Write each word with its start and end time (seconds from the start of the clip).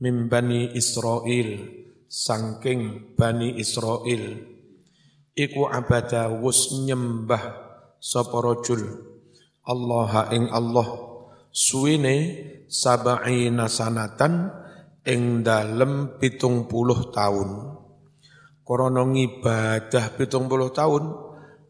min 0.00 0.28
bani 0.28 0.76
Israel 0.76 1.64
sangking 2.06 3.14
bani 3.16 3.56
Israel 3.56 4.44
iku 5.36 5.68
abada 5.68 6.28
wus 6.32 6.72
nyembah 6.84 7.42
sapa 8.00 8.36
rajul 8.40 8.82
Allah 9.66 10.30
ing 10.30 10.46
Allah 10.52 10.88
suwine 11.50 12.16
sab'ina 12.70 13.66
sanatan 13.66 14.52
ing 15.06 15.46
dalem 15.46 16.18
pitung 16.18 16.66
puluh 16.66 17.10
tahun. 17.14 17.78
Krana 18.66 19.06
ngibadah 19.06 20.18
pitung 20.18 20.50
puluh 20.50 20.74
tahun 20.74 21.14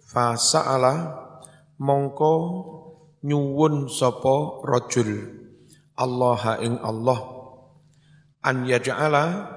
fasa'ala 0.00 1.12
mongko 1.76 2.34
nyuwun 3.20 3.92
sapa 3.92 4.64
rajul 4.64 5.36
Allah 5.96 6.60
ing 6.64 6.80
Allah 6.80 7.35
an 8.46 8.62
yaj'ala 8.70 9.50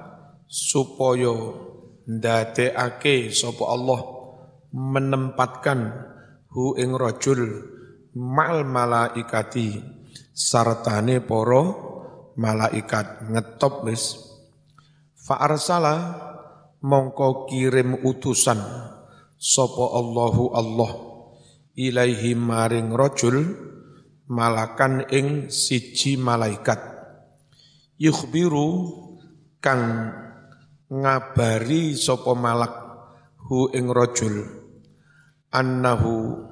supaya 0.49 1.53
ndadekake 2.09 3.30
sapa 3.30 3.70
Allah 3.70 4.02
menempatkan 4.73 5.80
hu 6.49 6.73
ing 6.73 6.97
rajul 6.97 7.70
mal 8.17 8.66
malaikati 8.66 9.77
sartane 10.33 11.21
para 11.21 11.63
malaikat 12.33 13.30
ngetop 13.30 13.85
wis. 13.85 14.17
Fa 15.13 15.38
arsala 15.45 16.17
mongko 16.81 17.45
kirim 17.45 18.02
utusan 18.02 18.58
sapa 19.38 19.85
Allahu 19.94 20.44
Allah 20.58 20.91
ilaihi 21.77 22.33
maring 22.33 22.89
rajul 22.97 23.38
malakan 24.25 25.05
ing 25.13 25.53
siji 25.53 26.17
malaikat 26.17 26.98
yukhbiru 27.99 28.95
kang 29.59 30.16
ngabari 30.88 31.94
sapa 31.99 32.31
malak 32.31 32.73
hu 33.44 33.67
ing 33.75 33.92
rajul. 33.92 34.47
Annahu 35.52 36.47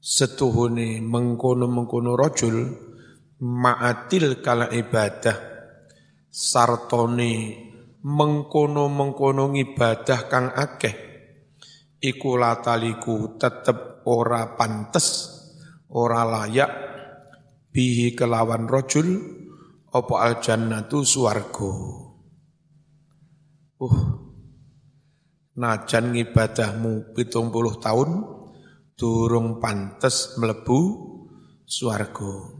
setuhune 0.00 1.04
mengkono-mengkono 1.04 2.16
rajul 2.16 2.56
ma'atil 3.44 4.40
kala 4.40 4.72
ibadah. 4.72 5.36
Sartone 6.32 7.32
mengkono-mengkono 8.00 9.52
ibadah 9.52 10.20
kang 10.32 10.48
akeh. 10.56 10.96
Iku 12.00 12.40
lataliku 12.40 13.36
tetep 13.36 14.06
ora 14.08 14.54
pantes 14.56 15.32
ora 15.90 16.22
layak 16.22 16.70
bihi 17.72 18.14
kelawan 18.14 18.70
rajul 18.70 19.08
apa 19.96 20.14
al 20.20 20.34
jannatu 20.44 21.00
swarga 21.00 21.72
Uh, 23.76 23.92
najan 25.52 26.16
ngibadahmu 26.16 27.12
pitung 27.12 27.52
puluh 27.52 27.76
tahun, 27.76 28.24
durung 28.96 29.60
pantes 29.60 30.32
melebu 30.40 30.80
suargo. 31.68 32.56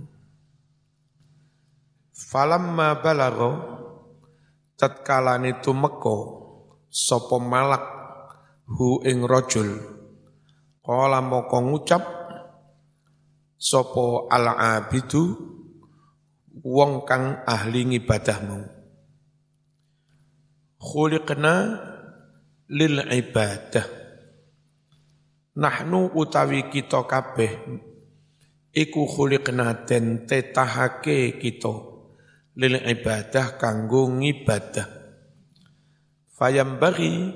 Falamma 2.12 3.00
balago, 3.00 3.50
tatkalane 4.76 5.56
tumeko, 5.64 6.16
sopo 6.92 7.40
malak, 7.40 7.88
hu 8.68 9.00
ing 9.08 9.24
rojul, 9.24 9.72
kala 10.84 11.24
moko 11.24 11.64
ngucap, 11.64 12.04
sopo 13.56 14.28
ala 14.28 14.52
abidu, 14.76 15.55
wong 16.62 17.04
kang 17.04 17.44
ahli 17.44 17.92
ngibadahmu. 17.92 18.60
Khuliqna 20.80 21.54
lil 22.72 22.96
ibadah. 23.00 23.86
Nahnu 25.56 26.12
utawi 26.12 26.68
kita 26.68 27.08
kabeh 27.08 27.52
iku 28.76 29.08
khuliqna 29.08 29.88
den 29.88 30.28
tetahake 30.28 31.40
kita 31.40 31.74
lil 32.60 32.76
ibadah 32.76 33.56
kanggo 33.56 34.08
ngibadah. 34.08 34.88
Fayam 36.36 36.76
bagi 36.76 37.32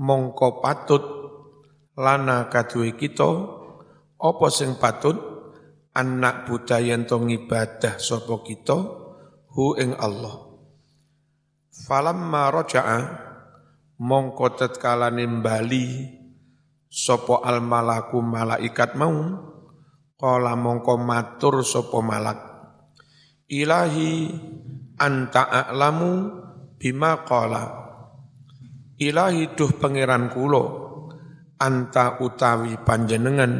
mongko 0.00 0.64
patut 0.64 1.04
lana 2.00 2.48
kaduwe 2.48 2.96
kita 2.96 3.28
apa 4.16 4.46
sing 4.48 4.80
patut 4.80 5.33
anak 5.94 6.50
budaya 6.50 6.98
to 7.06 7.22
ngibadah 7.22 7.96
kita? 8.42 8.78
Hu 9.54 9.78
ing 9.78 9.94
Allah. 9.94 10.50
Falamma 11.70 12.50
roja'a 12.50 12.98
mongko 14.02 14.58
tatkala 14.58 15.14
nimbali 15.14 16.10
sopo 16.90 17.38
al 17.38 17.62
malaku 17.62 18.18
malaikat 18.18 18.98
mau 18.98 19.14
kala 20.18 20.58
mongko 20.58 20.98
matur 20.98 21.62
sopo 21.62 22.02
malak. 22.02 22.38
Ilahi 23.46 24.34
anta 24.98 25.46
a'lamu 25.46 26.10
bima 26.74 27.22
qala. 27.22 27.62
Ilahi 28.98 29.54
duh 29.54 29.70
pangeran 29.78 30.34
kulo 30.34 30.64
anta 31.58 32.18
utawi 32.18 32.78
panjenengan 32.82 33.52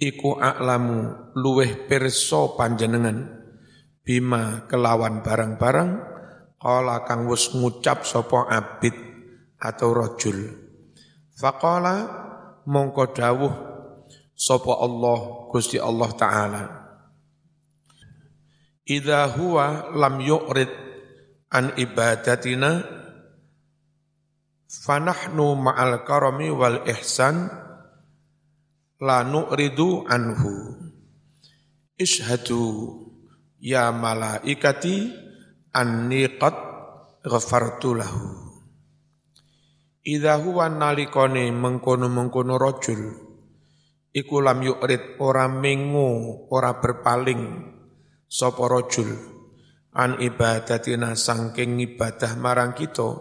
iku 0.00 0.40
a'lamu 0.40 1.30
luweh 1.36 1.86
perso 1.86 2.56
panjenengan 2.56 3.38
bima 4.02 4.64
kelawan 4.66 5.20
barang-barang 5.20 6.10
Kala 6.60 7.08
kang 7.08 7.24
wis 7.24 7.56
ngucap 7.56 8.04
sapa 8.04 8.44
abid 8.52 8.92
atau 9.56 9.96
rajul. 9.96 10.60
Faqala 11.32 12.04
mongko 12.68 13.16
dawuh 13.16 13.54
sapa 14.36 14.76
Allah 14.76 15.48
Gusti 15.48 15.80
Allah 15.80 16.10
taala. 16.12 16.62
Idza 18.84 19.24
huwa 19.40 19.88
lam 19.96 20.20
yu'rid 20.20 20.68
an 21.48 21.72
ibadatina 21.80 22.84
fanahnu 24.68 25.56
ma'al 25.56 26.04
karami 26.04 26.52
wal 26.52 26.84
ihsan 26.92 27.48
la 29.00 29.24
nu'ridu 29.24 30.04
anhu. 30.04 30.76
Ishadu 31.96 32.64
ya 33.60 33.92
malaikati 33.92 35.12
anni 35.72 36.24
qad 36.40 36.56
ghafartu 37.24 37.92
lahu 37.92 38.50
Idza 40.00 40.40
huwa 40.40 40.72
nalikane 40.72 41.52
mengkono-mengkono 41.52 42.56
rajul 42.56 43.12
iku 44.16 44.40
lam 44.40 44.64
yurid 44.64 45.20
ora 45.20 45.44
mengu 45.44 46.48
ora 46.48 46.80
berpaling 46.80 47.68
sapa 48.24 48.64
rajul 48.64 49.12
an 49.92 50.16
ibadatina 50.24 51.12
sangking 51.12 51.84
ibadah 51.84 52.32
marang 52.40 52.72
kita 52.72 53.12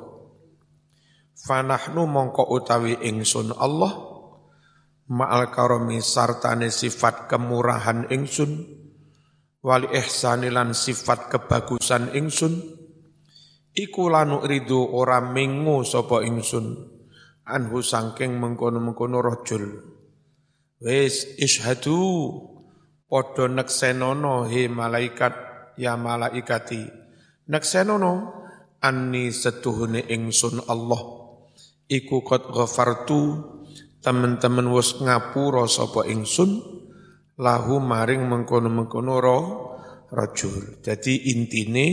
fanahnu 1.43 2.07
mongko 2.07 2.47
utawi 2.47 2.95
ingsun 3.05 3.51
Allah 3.59 4.08
ma'al 5.09 5.49
karami 5.49 5.99
sartane 6.05 6.69
sifat 6.69 7.25
kemurahan 7.25 8.13
ingsun 8.13 8.65
wali 9.65 9.89
ihsanilan 9.89 10.77
sifat 10.77 11.33
kebagusan 11.33 12.13
ingsun 12.13 12.61
iku 13.73 14.13
lanu 14.13 14.45
ridu 14.45 14.77
ora 14.93 15.17
mengu 15.19 15.81
sapa 15.81 16.21
ingsun 16.21 16.77
anhu 17.49 17.81
sangking 17.81 18.37
mengkono-mengkono 18.37 19.19
rajul. 19.25 19.81
Wis 20.79 21.35
ishadu 21.41 21.97
padha 23.09 23.49
neksenono 23.49 24.47
he 24.47 24.69
malaikat 24.69 25.33
ya 25.75 25.97
malaikati. 25.97 26.85
Neksenono 27.49 28.11
anni 28.79 29.33
setuhune 29.33 30.05
ingsun 30.07 30.63
Allah 30.69 31.01
iku 31.89 32.21
kot 32.21 32.53
ghafartu 32.53 33.21
temen-temen 33.99 34.71
wis 34.71 34.99
ngapura 34.99 35.67
sapa 35.67 36.07
ingsun 36.07 36.63
lahu 37.39 37.79
maring 37.79 38.27
mengkono-mengkono 38.27 39.15
roh 39.19 39.43
rajul. 40.11 40.83
Jadi 40.83 41.31
intine 41.31 41.87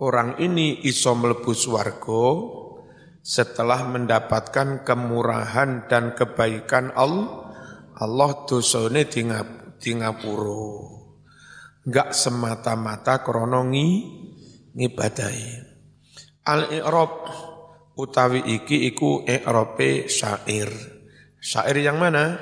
orang 0.00 0.36
ini 0.40 0.84
iso 0.84 1.16
mlebu 1.16 1.52
swarga 1.56 2.24
setelah 3.20 3.84
mendapatkan 3.88 4.84
kemurahan 4.84 5.88
dan 5.88 6.12
kebaikan 6.16 6.92
Allah. 6.96 7.48
Allah 8.00 8.32
dosane 8.48 9.04
di 9.12 9.92
ngapuro. 9.92 10.72
Enggak 11.84 12.16
semata-mata 12.16 13.20
krana 13.20 13.60
ngibadahi. 14.72 15.48
Al-i'rab 16.48 17.12
utawi 18.00 18.40
iki 18.56 18.88
iku 18.88 19.20
i'rabe 19.28 20.08
syair. 20.08 20.99
Syair 21.40 21.80
yang 21.80 21.96
mana? 21.96 22.36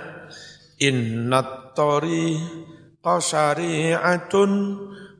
Innat 0.82 1.74
tariqa 1.78 3.22
syari'atun 3.22 4.50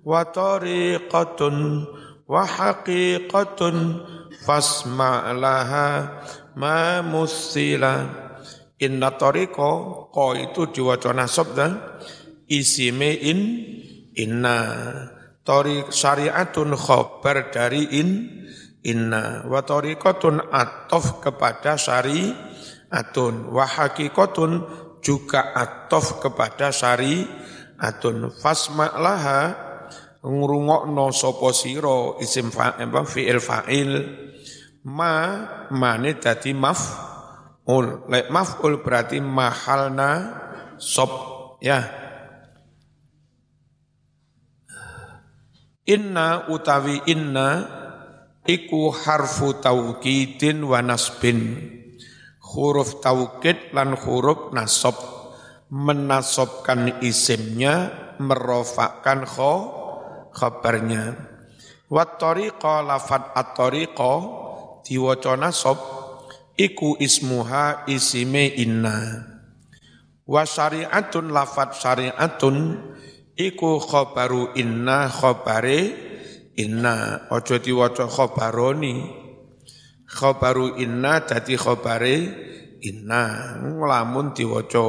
wa 0.03 0.23
tariqatun 0.27 1.57
wa 2.27 2.43
haqiqatun 2.43 3.77
fasma' 4.43 5.31
laha 5.39 5.89
ma 6.59 7.07
musila 7.07 8.07
inna 8.83 9.15
tariqa 9.15 9.71
qa 10.11 10.27
itu 10.39 10.75
diwaca 10.75 11.15
nasab 11.15 11.55
dan 11.55 11.79
isime 12.51 13.15
in 13.15 13.41
inna. 14.19 14.59
Tariq 15.47 15.95
syariatun 15.95 16.75
khabar 16.75 17.55
dari 17.55 17.87
in 17.95 18.11
inna. 18.83 19.47
Wa 19.47 19.63
tariqatun 19.63 20.51
atof 20.51 21.23
kepada 21.23 21.79
syari 21.79 22.48
atun. 22.89 23.53
Wa 23.53 23.65
haqiqatun 23.69 24.53
juga 25.05 25.55
atof 25.55 26.21
kepada 26.21 26.73
syari 26.73 27.25
atun. 27.79 28.33
Fasma 28.33 28.97
laha 28.99 29.55
ngrungokno 30.25 31.15
sapa 31.15 31.55
sira 31.55 32.19
isim 32.19 32.51
fa'il 32.51 32.91
fi'il 33.07 33.41
fa'il. 33.41 33.93
Ma 34.89 35.15
mane 35.71 36.17
dadi 36.17 36.57
maf'ul. 36.57 38.09
Lek 38.09 38.27
maf'ul 38.33 38.81
berarti 38.81 39.21
mahalna 39.21 40.11
sob 40.81 41.11
ya. 41.61 41.85
Inna 45.89 46.53
utawi 46.53 47.01
inna 47.09 47.65
iku 48.45 48.93
harfu 48.93 49.57
taukidin 49.57 50.61
wa 50.61 50.85
nasbin 50.85 51.78
huruf 52.49 53.05
taukid 53.05 53.77
lan 53.77 53.93
huruf 53.93 54.51
nasab 54.57 54.97
menasobkan 55.69 57.05
isimnya 57.05 57.93
merofakkan 58.17 59.29
kho 59.29 59.55
khabarnya. 60.33 61.17
Wat 61.89 62.21
tariqa 62.21 62.85
lafat 62.85 63.33
at-tariqa 63.33 64.13
diwaca 64.85 65.37
nasab 65.41 65.77
iku 66.57 66.97
ismuha 67.01 67.89
isime 67.89 68.53
inna. 68.57 69.25
Wa 70.29 70.45
syari'atun 70.45 71.33
lafat 71.33 71.73
syari'atun 71.81 72.57
iku 73.33 73.81
khabaru 73.81 74.53
inna 74.57 75.09
khabare 75.09 75.81
inna. 76.61 77.29
Ojo 77.33 77.57
diwaca 77.57 78.05
khabaroni. 78.05 79.18
Khabaru 80.09 80.81
inna 80.81 81.21
dadi 81.21 81.55
khabare 81.55 82.17
inna. 82.81 83.23
Ngelamun 83.61 84.33
diwaca 84.33 84.87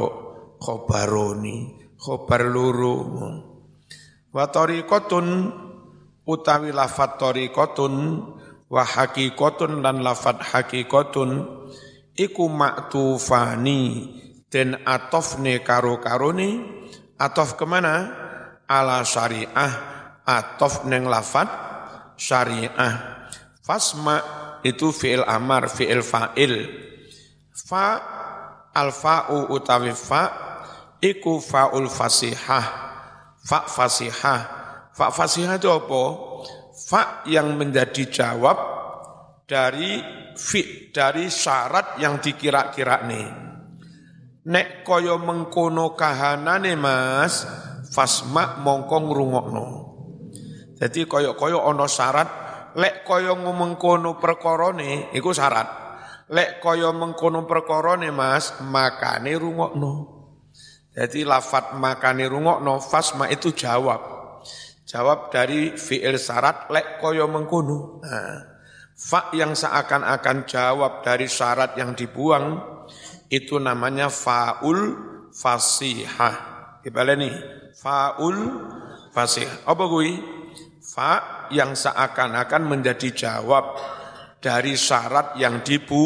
khabaroni. 0.56 1.76
Khabar 2.00 2.48
luru. 2.48 2.96
Wa 4.32 4.44
tariqatun 4.48 5.26
utawi 6.24 6.72
lafat 6.72 7.20
tariqatun 7.20 7.94
wa 8.70 8.82
haqiqatun 8.86 9.82
lan 9.82 10.00
lafat 10.00 10.38
haqiqatun 10.40 11.30
iku 12.14 12.46
maktufani 12.46 14.06
den 14.46 14.78
atofne 14.86 15.62
karo 15.66 15.98
karone 15.98 16.62
atof 17.18 17.58
ke 17.58 17.66
mana 17.66 18.14
ala 18.70 19.02
syariah 19.02 19.72
atof 20.22 20.86
neng 20.86 21.10
lafat 21.10 21.50
syariah 22.14 22.94
fasma 23.66 24.22
itu 24.66 24.92
fi'il 24.92 25.24
amar 25.24 25.68
fi'il 25.68 26.02
fa'il 26.04 26.54
fa 27.52 27.86
alfa'u 28.74 29.50
utawi 29.52 29.92
fa 29.96 30.22
iku 31.00 31.40
fa'ul 31.40 31.88
fasihah 31.88 32.90
Fa 33.40 33.64
fasihah. 33.64 34.40
Fa 34.92 35.08
fasihah 35.08 35.56
itu 35.56 35.68
apa? 35.72 36.02
Fa 36.76 37.24
yang 37.24 37.56
menjadi 37.56 38.08
jawab 38.08 38.58
dari 39.48 40.00
fi, 40.36 40.92
dari 40.92 41.32
syarat 41.32 41.96
yang 42.00 42.20
dikira-kira 42.20 43.04
nih. 43.08 43.28
Nek 44.40 44.84
koyo 44.84 45.20
mengkono 45.20 45.92
kahanane 45.96 46.72
mas, 46.76 47.44
fasma 47.92 48.60
mongko 48.60 48.96
ngrungokno. 49.08 49.66
Jadi 50.80 51.04
koyo-koyo 51.04 51.60
ono 51.60 51.84
syarat, 51.84 52.28
lek 52.76 53.02
koyo 53.06 53.34
mengkono 53.38 54.18
perkorone, 54.20 55.10
iku 55.14 55.30
syarat. 55.34 55.68
Lek 56.30 56.62
koyo 56.62 56.94
mengkono 56.94 57.48
perkorone 57.48 58.14
mas, 58.14 58.62
makane 58.62 59.34
rungokno. 59.34 59.92
Jadi 60.94 61.22
lafat 61.22 61.78
makani 61.78 62.26
rungokno 62.26 62.82
fasma 62.82 63.30
itu 63.30 63.54
jawab. 63.54 64.20
Jawab 64.86 65.30
dari 65.30 65.78
fi'il 65.78 66.18
syarat 66.18 66.70
lek 66.70 66.98
koyo 66.98 67.30
mengkunu. 67.30 68.02
Nah, 68.02 68.38
fa 68.94 69.30
yang 69.34 69.54
seakan-akan 69.54 70.50
jawab 70.50 71.06
dari 71.06 71.30
syarat 71.30 71.78
yang 71.78 71.94
dibuang 71.94 72.58
itu 73.30 73.58
namanya 73.62 74.10
faul 74.10 74.98
fasihah. 75.30 76.34
Dibaleni 76.82 77.30
faul 77.78 78.36
fasihah. 79.14 79.62
Apa 79.66 79.86
gue? 79.86 80.39
Fa 80.90 81.46
yang 81.54 81.78
seakan-akan 81.78 82.66
menjadi 82.66 83.14
jawab 83.14 83.78
dari 84.42 84.74
syarat 84.74 85.38
yang 85.38 85.62
dibu 85.62 86.02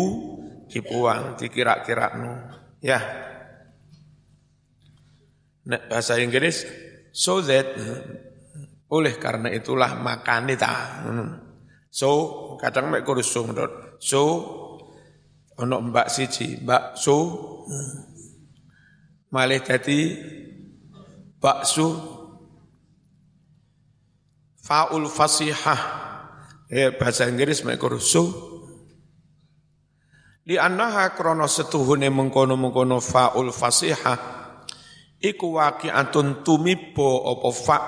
dibuang 0.69 1.41
dikira-kira 1.41 2.13
Ya. 2.85 3.01
Nah, 5.65 5.81
bahasa 5.89 6.21
Inggris 6.21 6.69
so 7.17 7.41
that 7.41 7.65
oleh 8.93 9.17
karena 9.17 9.49
itulah 9.49 9.97
makanita. 9.97 11.01
So 11.89 12.11
kadang 12.61 12.93
mek 12.93 13.09
kurus 13.09 13.33
so 13.33 13.49
So 14.05 14.23
ono 15.57 15.77
mbak 15.81 16.13
siji, 16.13 16.61
mbak 16.61 17.01
so 17.01 17.17
malih 19.33 19.65
dadi 19.65 20.13
bakso 21.41 21.89
faul 24.65 25.05
fasihah. 25.13 25.81
Ya 26.73 26.97
bahasa 26.97 27.29
Inggris 27.29 27.61
mek 27.61 27.77
kurus 27.77 28.09
so 28.09 28.25
li 30.49 30.57
annaha 30.57 31.13
krana 31.13 31.45
setuhune 31.45 32.09
mengkono-mengkono 32.09 33.05
faul 33.05 33.53
fasihah 33.53 34.17
iku 35.21 35.61
waqi'atun 35.61 36.41
tumibo 36.41 37.29
apa 37.29 37.51
fa? 37.53 37.79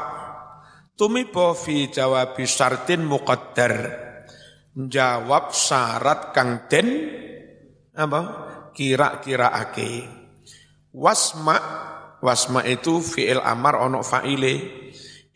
Tumibo 0.97 1.53
fi 1.57 1.93
jawabi 1.93 2.45
syartin 2.45 3.05
muqaddar. 3.05 4.05
Jawab 4.77 5.57
syarat 5.57 6.37
kang 6.37 6.69
den 6.69 6.89
apa? 7.97 8.21
Kira-kira 8.77 9.57
ake 9.57 10.05
wasma 10.93 11.57
wasma 12.21 12.61
itu 12.65 13.01
fi'il 13.01 13.41
amar 13.41 13.81
ono 13.81 14.05
fa'ile 14.05 14.86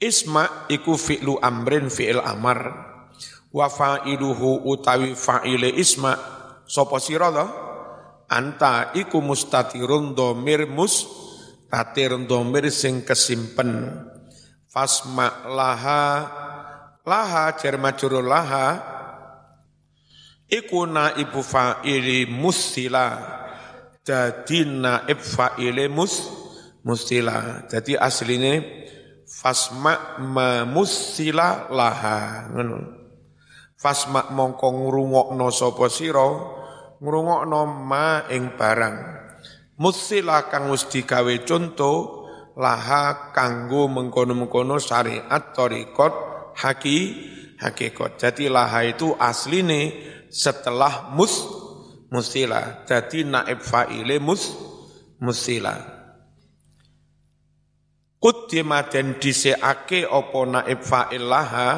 isma 0.00 0.66
iku 0.72 0.96
fi'lu 0.96 1.36
amrin 1.38 1.92
fi'il 1.92 2.18
amar. 2.18 2.88
Wa 3.52 3.68
fa'iluhu 3.68 4.66
utawi 4.66 5.12
fa'ile 5.12 5.68
isma. 5.76 6.16
Sapa 6.64 6.96
sira 7.02 7.28
anta 8.30 8.94
iku 8.96 9.20
mustatirun 9.20 10.14
domir 10.16 10.64
mus 10.64 11.04
tatir 11.68 12.16
domir 12.24 12.72
sing 12.72 13.04
kesimpen. 13.04 13.90
Fasma 14.70 15.50
laha 15.50 16.02
laha 17.04 17.44
jar 17.60 17.76
majrur 17.76 18.24
laha. 18.24 18.68
Iku 20.50 20.82
naibu 20.82 21.46
fa'ili 21.46 22.26
mustila 22.26 23.38
jadi 24.02 24.66
naib 24.66 25.20
fa'ili 25.22 25.86
mus 25.86 26.26
mustila 26.82 27.68
jadi 27.70 28.00
aslinya 28.00 28.58
fasma 29.40 30.20
mustila 30.68 31.72
laha 31.72 32.52
ngono 32.52 32.76
fasma 33.80 34.28
mongko 34.36 34.68
ngrungokno 34.68 35.48
sapa 35.48 35.88
sira 35.88 36.28
ngrungokno 37.00 37.60
ma 37.64 38.28
ing 38.28 38.52
barang 38.52 39.20
Musila 39.80 40.44
kang 40.52 40.68
wis 40.68 40.92
digawe 40.92 41.40
conto 41.48 42.20
laha 42.60 43.32
kanggo 43.32 43.88
mengkono-mengkono 43.88 44.76
syariat 44.76 45.56
torikot 45.56 46.12
haki 46.60 46.98
hakikat. 47.56 48.20
Jadi 48.20 48.52
laha 48.52 48.84
itu 48.84 49.16
asline 49.16 49.96
setelah 50.28 51.16
mus 51.16 51.32
musila. 52.12 52.84
Jadi 52.84 53.24
naib 53.24 53.64
fa'ile 53.64 54.20
mus 54.20 54.52
musila. 55.16 55.99
Kuddima 58.20 58.84
dan 58.84 59.16
diseake 59.16 60.04
opo 60.04 60.44
naib 60.44 60.84
fa'il 60.84 61.24
laha 61.24 61.70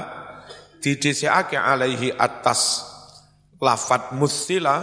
didiseake 0.83 1.55
alaihi 1.55 2.11
atas 2.19 2.83
lafat 3.63 4.11
musila 4.19 4.77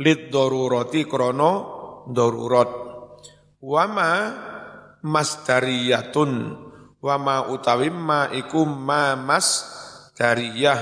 lid 0.00 0.32
darurati 0.32 1.04
krono 1.04 1.52
darurat 2.08 2.72
wama 3.60 4.10
masdariyatun 5.04 6.32
wama 7.04 7.52
utawi 7.52 7.92
ma 7.92 8.32
iku 8.32 8.64
ma 8.64 9.12
mas 9.20 9.76
Dariyah 10.16 10.80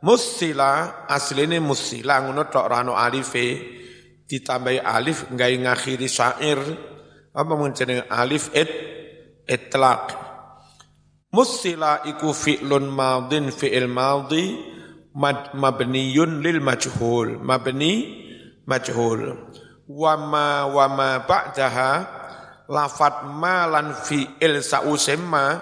Musila 0.00 1.04
asline 1.10 1.60
musila 1.60 2.24
ngono 2.24 2.48
tok 2.48 2.66
rano 2.70 2.96
alife. 2.96 3.76
Ditambahi 4.24 4.80
alif 4.80 5.28
nggawe 5.28 5.56
ngakhiri 5.66 6.08
syair. 6.08 6.56
Apa 7.36 7.52
menjeneng 7.52 8.08
alif? 8.08 8.48
It 8.56 8.70
itlaq. 9.50 10.14
Musila 11.34 12.06
iku 12.06 12.30
fi'lun 12.30 12.86
madin 12.90 13.50
fi'il 13.50 13.90
madhi 13.90 14.54
mabniyun 15.54 16.38
lil 16.38 16.62
majhul. 16.62 17.42
Mabni 17.42 17.94
majhul. 18.66 19.34
Wa 19.90 20.14
ma 20.14 20.70
wa 20.70 20.86
ma 20.86 21.10
ba'daha 21.26 21.92
lafat 22.70 23.26
ma 23.26 23.66
lan 23.66 23.90
fi'il 23.94 24.62
sausemma 24.62 25.58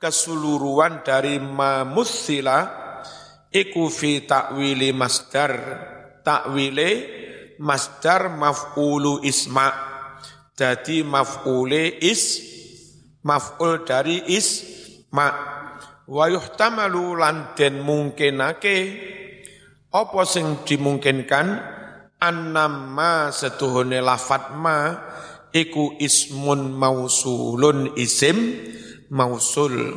keseluruhan 0.00 1.04
dari 1.04 1.36
ma 1.36 1.84
musila 1.84 2.64
iku 3.52 3.92
fi 3.92 4.24
takwili 4.24 4.96
masdar. 4.96 5.52
Takwile 6.24 6.90
masdar 7.60 8.32
maf'ulu 8.32 9.24
isma. 9.24 9.68
Jadi 10.56 11.04
maf'ule 11.04 12.00
is 12.00 12.55
maf'ul 13.26 13.82
dari 13.82 14.22
isma 14.30 15.28
wa 16.06 16.24
yuhtamalu 16.30 17.18
lan 17.18 17.58
den 17.58 17.82
mungkinake 17.82 18.78
apa 19.90 20.20
sing 20.28 20.62
dimungkinkan? 20.62 21.74
Annama 22.16 23.28
setuhune 23.28 24.00
lafat 24.00 24.56
ma 24.56 24.92
iku 25.52 25.96
ismun 26.00 26.72
mausulun 26.72 27.92
isim 27.96 28.56
mausul. 29.12 29.96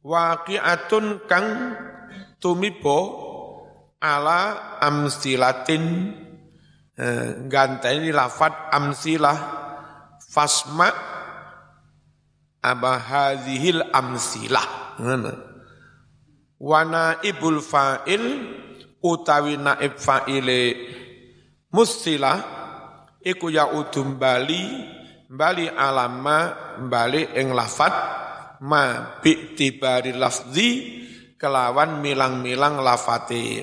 Waqi'atun 0.00 1.28
kang 1.28 1.76
tumibo 2.40 2.98
ala 4.00 4.76
amsilatin 4.80 5.84
eh, 6.96 7.28
ganteni 7.48 8.12
lafat 8.12 8.72
amsilah 8.72 9.38
fasma 10.24 11.15
aba 12.66 12.98
hadhil 12.98 13.86
amsilah 13.94 14.98
wana 16.58 17.22
ibul 17.22 17.62
fa'il 17.62 18.24
utawi 18.98 19.54
naib 19.54 19.94
fa'ile 19.94 20.62
musilah 21.70 22.38
iku 23.22 23.46
ya 23.54 23.70
udum 23.70 24.18
bali 24.18 24.66
bali 25.30 25.70
alama 25.70 26.50
bali 26.82 27.22
ing 27.38 27.54
lafat 27.54 27.94
ma 28.66 29.16
bi'tibari 29.22 30.16
lafzi 30.16 30.70
kelawan 31.36 32.00
milang-milang 32.00 32.80
lafati. 32.80 33.62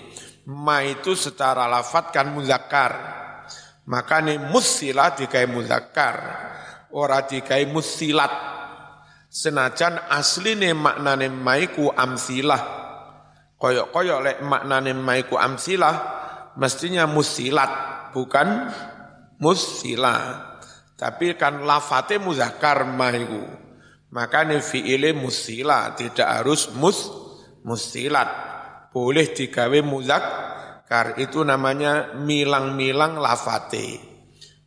Ma 0.49 0.83
itu 0.85 1.17
secara 1.17 1.65
lafat 1.65 2.13
kan 2.13 2.29
muzakkar. 2.29 2.93
Makanya 3.89 4.39
musilat 4.51 5.19
dikai 5.19 5.49
muzakkar. 5.49 6.15
Ora 6.93 7.25
dikai 7.25 7.67
musilat. 7.67 8.31
Senajan 9.33 9.97
asline 10.13 10.77
maknane 10.77 11.25
maiku 11.25 11.89
amsilah. 11.89 12.61
Koyok-koyok 13.57 14.19
lek 14.21 14.37
maknane 14.45 14.93
maiku 14.93 15.41
amsilah, 15.41 15.95
mestinya 16.53 17.09
musilat, 17.09 17.71
bukan 18.13 18.69
musilah. 19.41 20.53
Tapi 20.93 21.33
kan 21.33 21.65
lafate 21.65 22.21
muzakkar 22.21 22.85
maiku. 22.85 23.41
Makanya 24.13 24.61
fi'ile 24.61 25.17
musila, 25.17 25.97
tidak 25.97 26.29
harus 26.29 26.69
mus 26.77 27.09
musilat. 27.65 28.29
Boleh 28.93 29.33
digawe 29.33 29.81
kar 30.85 31.17
itu 31.17 31.41
namanya 31.41 32.13
milang-milang 32.21 33.17
lafate. 33.17 33.97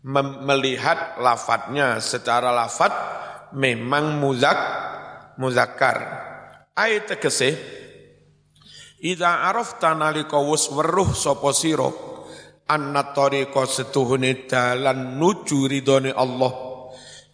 Mem 0.03 0.43
melihat 0.43 1.23
lafatnya 1.23 2.03
secara 2.03 2.51
lafat 2.51 2.91
memang 3.57 4.21
muzak 4.21 4.59
muzakkar. 5.41 5.97
Ayat 6.77 7.17
tegese 7.17 7.57
Ida 8.97 9.49
arafta 9.49 9.93
nalika 9.93 10.41
wis 10.41 10.73
weruh 10.73 11.13
sapa 11.13 11.53
sira 11.53 11.89
anna 12.65 13.13
tariqa 13.13 13.69
setuhune 13.69 14.49
dalan 14.49 15.21
nuju 15.21 15.69
ridone 15.69 16.17
Allah. 16.17 16.53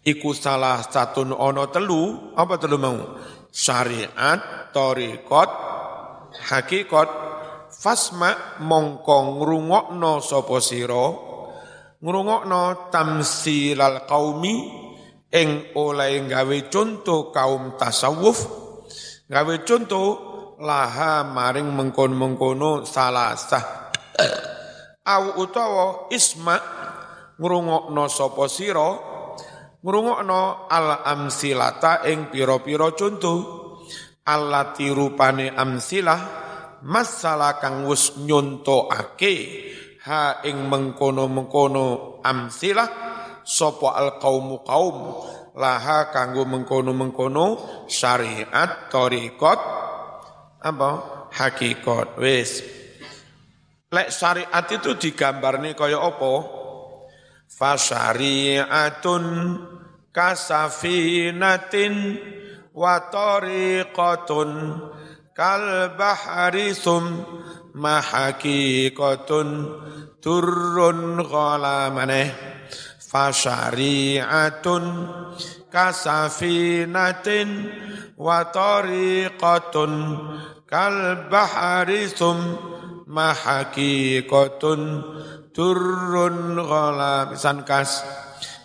Iku 0.03 0.35
salah 0.35 0.83
satu 0.83 1.23
ono 1.31 1.71
telu. 1.71 2.35
Apa 2.35 2.59
telu 2.59 2.75
mau? 2.75 2.99
Syariat, 3.47 4.75
torikot, 4.75 5.49
hakikat, 6.51 7.09
fasma 7.71 8.59
mongko 8.59 9.39
ngrungokno 9.39 10.19
sapa 10.19 10.59
sira 10.59 11.07
ngrungokno 12.03 12.91
tamsilal 12.91 14.03
qaumi 14.03 14.82
ing 15.33 15.73
oleh 15.73 16.29
gawe 16.29 16.57
contoh 16.69 17.33
kaum 17.33 17.73
tasawuf 17.73 18.45
gawe 19.25 19.55
contoh 19.65 20.07
laha 20.61 21.25
maring 21.25 21.73
mengkon-mengkono 21.73 22.85
salasah 22.85 23.89
au 25.03 25.25
utawa 25.41 26.07
isma 26.13 26.55
ngrungokno 27.35 28.03
sapa 28.07 28.45
sira? 28.47 28.89
Ngrungokno 29.83 30.71
al 30.71 31.03
amsilata 31.03 32.07
ing 32.07 32.31
pira-pira 32.31 32.95
contoh 32.95 33.39
allati 34.23 34.87
rupane 34.87 35.51
amsilah 35.51 36.21
masalah 36.87 37.59
kang 37.59 37.83
wis 37.83 38.15
nyontokake 38.15 39.35
ha 40.07 40.39
ing 40.47 40.71
mengkono-mengkono 40.71 42.19
amsilah 42.23 43.12
sapa 43.43 43.95
al 43.95 44.17
qaumu 44.17 44.63
qaum. 44.63 44.97
Laha 45.53 46.09
kanggo 46.09 46.49
mengkono-mengkono 46.49 47.61
syariat 47.85 48.89
tariqat 48.89 49.59
apa? 50.65 50.91
Hakikat. 51.29 52.17
Wis. 52.17 52.65
Lek 53.93 54.09
syariat 54.09 54.65
itu 54.65 54.97
digambarne 54.97 55.77
kaya 55.77 56.01
apa? 56.01 56.33
Fasyari'atun 57.53 59.25
kasafinatin 60.09 61.93
wa 62.73 62.97
tariqatun 63.13 64.49
kal 65.37 65.93
bahri 65.93 66.73
sum 66.73 67.21
mahaqiqatun 67.77 69.49
turrun 70.21 71.21
ghalamane 71.21 72.33
fasyari'atun 73.13 74.85
kasafinatin 75.69 77.49
wa 78.17 78.49
tariqatun 78.49 79.93
kal 80.65 81.29
bahri 81.29 82.09
sum 82.09 82.41
mahaqiqatun 83.05 84.81
turun 85.53 86.57
ghala 86.57 87.29
pisan 87.29 87.61
kas. 87.61 88.01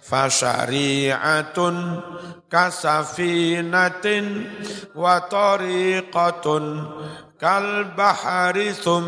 Fasyari'atun 0.09 1.77
kasafinatin 2.49 4.25
wa 4.97 5.21
tariqatun 5.29 6.65
kal 7.37 7.93
bahari 7.93 8.73
sum 8.73 9.05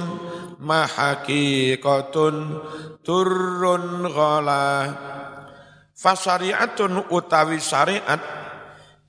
mahaqiqatun 0.61 2.37
turun 3.01 4.05
ghala 4.13 4.69
fasyari'atun 6.01 7.13
utawi 7.13 7.61
syariat 7.61 8.21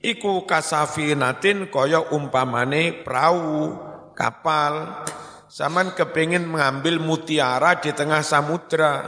iku 0.04 0.44
kasafinatin 0.44 1.72
kaya 1.72 2.12
umpamane 2.12 3.00
perahu 3.00 3.72
kapal 4.12 5.02
Zaman 5.52 5.92
kepingin 5.92 6.48
mengambil 6.48 6.96
mutiara 6.96 7.76
di 7.76 7.92
tengah 7.92 8.24
samudra. 8.24 9.04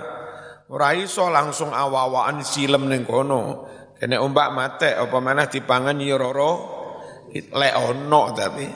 Ora 0.68 0.92
iso 0.92 1.32
langsung 1.32 1.72
awa-awaan 1.72 2.44
silem 2.44 2.84
ning 2.84 3.08
kono. 3.08 3.64
Kene 3.96 4.20
ombak 4.20 4.52
mate 4.52 4.92
apa 4.92 5.18
mana 5.24 5.48
dipangan 5.48 5.96
yiroro 5.96 6.52
le 7.32 7.70
ono 7.72 8.22
tapi 8.36 8.68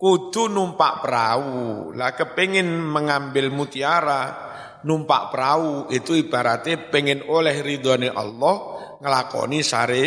kudu 0.00 0.48
numpak 0.48 1.04
perahu. 1.04 1.92
Lah 1.92 2.16
kepingin 2.16 2.72
mengambil 2.72 3.52
mutiara 3.52 4.47
numpak 4.84 5.34
perahu 5.34 5.90
itu 5.90 6.14
ibaratnya 6.14 6.90
pengen 6.92 7.26
oleh 7.26 7.58
ridhone 7.62 8.12
Allah 8.12 8.56
ngelakoni 9.02 9.60
sare 9.64 10.04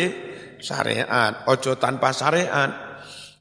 syariat. 0.62 1.44
Ojo 1.50 1.76
tanpa 1.76 2.14
syariat. 2.14 2.70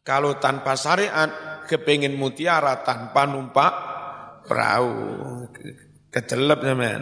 Kalau 0.01 0.41
tanpa 0.41 0.73
syariat 0.73 1.29
kepingin 1.69 2.17
mutiara 2.17 2.81
tanpa 2.81 3.29
numpak 3.29 3.71
perahu. 4.49 4.97
Kecelep 6.11 6.59
men. 6.75 7.01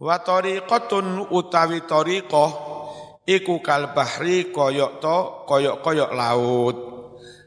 Wa 0.00 0.22
tariqatun 0.22 1.28
utawi 1.28 1.84
tariqah 1.84 2.52
iku 3.24 3.60
kal 3.60 3.92
bahri 3.96 4.52
koyok 4.52 4.92
to 5.00 5.18
koyok-koyok 5.48 6.10
laut. 6.12 6.76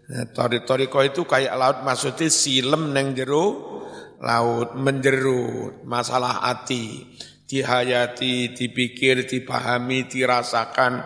Nah, 0.07 0.24
tori-toriko 0.31 1.03
itu 1.03 1.27
kayak 1.27 1.55
laut 1.59 1.77
maksudnya 1.83 2.31
silem 2.31 2.95
neng 2.95 3.12
jeru 3.12 3.76
laut 4.21 4.74
menjerut 4.77 5.86
masalah 5.86 6.45
hati. 6.45 7.05
Dihayati 7.47 8.51
dipikir 8.51 9.24
dipahami 9.24 10.03
dirasakan 10.12 11.00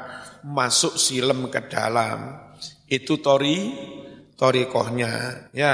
masuk 0.49 0.97
silem 0.97 1.53
ke 1.53 1.69
dalam. 1.69 2.33
Itu 2.89 3.21
tori 3.21 3.69
torikohnya. 4.33 5.47
Ya 5.53 5.73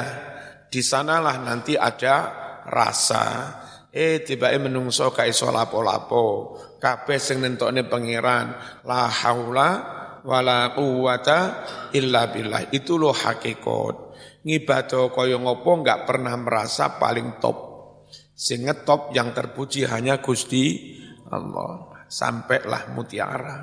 di 0.67 0.83
sanalah 0.83 1.39
nanti 1.39 1.79
ada 1.79 2.15
rasa. 2.67 3.25
Eh 3.87 4.21
tiba 4.27 4.51
tiba 4.51 4.67
menungso 4.67 5.15
kai 5.15 5.31
iso 5.31 5.47
lapo-lapo. 5.47 6.59
Kabeh 6.77 7.17
sing 7.17 7.39
nentokne 7.39 7.87
pangeran 7.87 8.53
la 8.83 9.07
haula 9.07 9.69
wala 10.27 10.75
quwata 10.75 11.39
illa 11.95 12.27
billah. 12.27 12.75
Itu 12.75 12.99
loh 12.99 13.15
hakikat 13.15 14.06
ngibadah 14.47 15.11
kaya 15.11 15.35
ngopo 15.35 15.83
enggak 15.83 16.07
pernah 16.07 16.31
merasa 16.39 16.95
paling 16.95 17.43
top. 17.43 17.67
Sing 18.31 18.63
ngetop 18.63 19.11
yang 19.11 19.35
terpuji 19.35 19.83
hanya 19.91 20.23
Gusti 20.23 20.95
Allah. 21.27 21.91
Sampailah 22.07 22.95
mutiara. 22.95 23.57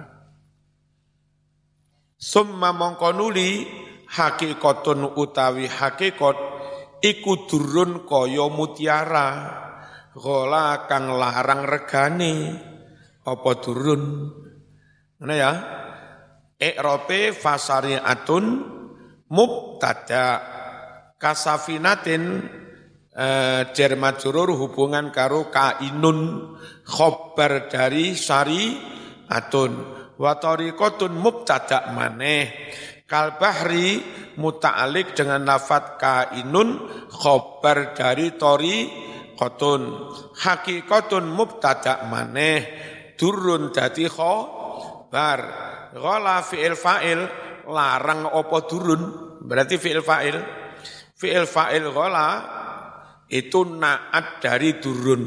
Summa 2.21 2.77
mongko 2.77 3.17
nuli 3.17 3.65
hakikatun 4.13 5.17
utawi 5.17 5.65
hakikat 5.65 6.37
iku 7.01 7.49
durun 7.49 8.05
kaya 8.05 8.53
mutiara. 8.53 9.29
Gola 10.13 10.85
kang 10.85 11.17
larang 11.17 11.65
regane. 11.65 12.61
Apa 13.25 13.51
durun? 13.57 14.03
Ngene 15.17 15.35
ya. 15.41 15.53
Ikrope 16.61 17.33
fasariatun 17.33 18.45
mubtada 19.33 20.54
kasafinatin 21.25 22.45
eh, 23.17 23.63
jermat 23.73 24.21
jurur 24.21 24.53
hubungan 24.53 25.09
karo 25.09 25.49
kainun 25.49 26.53
khobar 26.85 27.73
dari 27.73 28.13
sari 28.13 28.77
atun. 29.33 30.05
Watorikotun 30.21 31.17
mubtada 31.17 31.91
maneh. 31.97 32.53
Kalbahri 33.09 33.99
muta'alik 34.37 35.17
dengan 35.17 35.49
lafat 35.49 35.97
kainun 35.97 36.87
khobar 37.09 37.97
dari 37.97 38.37
tori 38.37 38.87
kotun 39.33 40.13
hakikatun 40.37 41.25
mubtada 41.25 42.05
maneh. 42.05 42.61
Durun 43.17 43.73
dadi 43.73 44.07
khobar. 44.13 45.41
Ghala 45.97 46.45
fi'il 46.45 46.77
fa'il 46.77 47.21
larang 47.65 48.29
opo 48.29 48.69
durun 48.69 49.03
berarti 49.41 49.79
fi'il 49.79 50.03
fa'il 50.03 50.64
fi'il 51.15 51.47
fa'il 51.47 51.89
ghala 51.91 52.29
itu 53.31 53.65
naat 53.65 54.45
dari 54.45 54.79
durun 54.79 55.25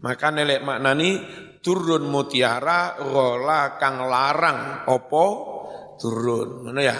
maka 0.00 0.32
nelek 0.32 0.64
maknani 0.64 1.20
turun 1.60 2.08
mutiara 2.08 2.96
ghala 2.96 3.76
kang 3.76 4.08
larang 4.08 4.88
opo 4.88 5.26
turun. 6.00 6.64
Ngono 6.64 6.80
ya? 6.80 6.96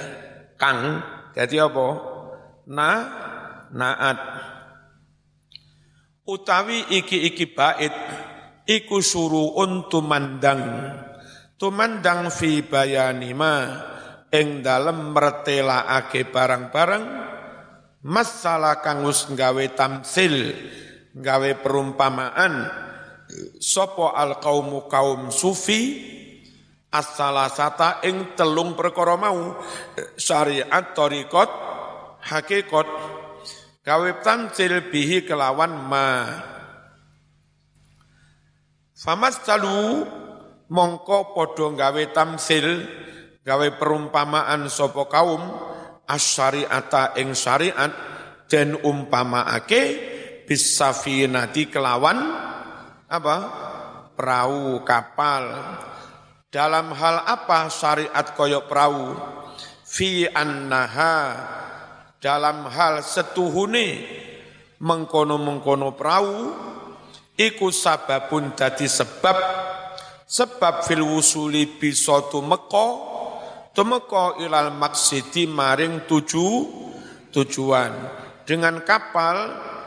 Kang. 0.61 1.01
Jadi 1.33 1.57
apa? 1.57 1.87
Na 2.69 2.91
naat. 3.73 4.19
Utawi 6.29 6.85
iki-iki 7.01 7.49
bait 7.51 7.95
iku 8.69 9.01
suruun 9.01 9.89
tumandang. 9.89 10.63
Tumandang 11.57 12.29
fi 12.29 12.63
bayanima 12.63 13.83
ing 14.31 14.63
dalem 14.63 15.11
mertelaake 15.11 16.29
barang-barang 16.31 17.05
masalah 18.01 18.81
kangus 18.81 19.29
nggawe 19.29 19.65
tamsil 19.77 20.57
nggawe 21.17 21.51
perumpamaan 21.61 22.69
sopo 23.61 24.11
al 24.11 24.41
kaumu 24.41 24.89
kaum 24.91 25.29
sufi? 25.31 26.17
As-salasata 26.91 28.03
ing 28.03 28.35
telung 28.35 28.75
perkara 28.75 29.15
mau 29.15 29.55
syariat 30.19 30.91
torikot 30.91 31.47
hakikat. 32.27 32.89
Gawe 33.87 34.11
tamsil 34.27 34.91
bihi 34.91 35.23
kelawan 35.23 35.71
ma. 35.87 36.27
Famas 38.91 39.39
calu 39.47 40.03
mongko 40.67 41.31
podo 41.31 41.71
gawe 41.79 42.03
tamsil 42.11 42.83
gawe 43.47 43.69
perumpamaan 43.79 44.67
sopo 44.67 45.07
kaum 45.07 45.70
asyariata 46.11 47.15
ing 47.23 47.39
syariat 47.39 47.95
dan 48.51 48.75
umpamaake 48.83 49.83
bisafinati 50.43 51.71
kelawan 51.71 52.19
apa 53.07 53.37
perahu 54.19 54.83
kapal. 54.83 55.45
Dalam 56.51 56.91
hal 56.99 57.23
apa 57.31 57.71
syariat 57.71 58.27
koyok 58.35 58.67
perahu? 58.67 59.15
Fi 59.87 60.27
annaha 60.27 61.39
dalam 62.19 62.67
hal 62.67 63.03
setuhune 63.07 64.07
mengkono-mengkono 64.83 65.95
perahu 65.95 66.51
iku 67.39 67.71
sababun 67.71 68.53
dadi 68.59 68.91
sebab. 68.91 69.39
Sebab 70.31 70.87
fil 70.87 71.03
wusuli 71.03 71.67
bisa 71.67 72.23
tumeka 72.31 73.10
tumeka 73.75 74.41
ilal 74.43 74.75
maksidi 74.75 75.47
maring 75.47 76.07
tuju 76.07 76.49
tujuan. 77.31 77.93
Dengan 78.45 78.83
kapal 78.83 79.37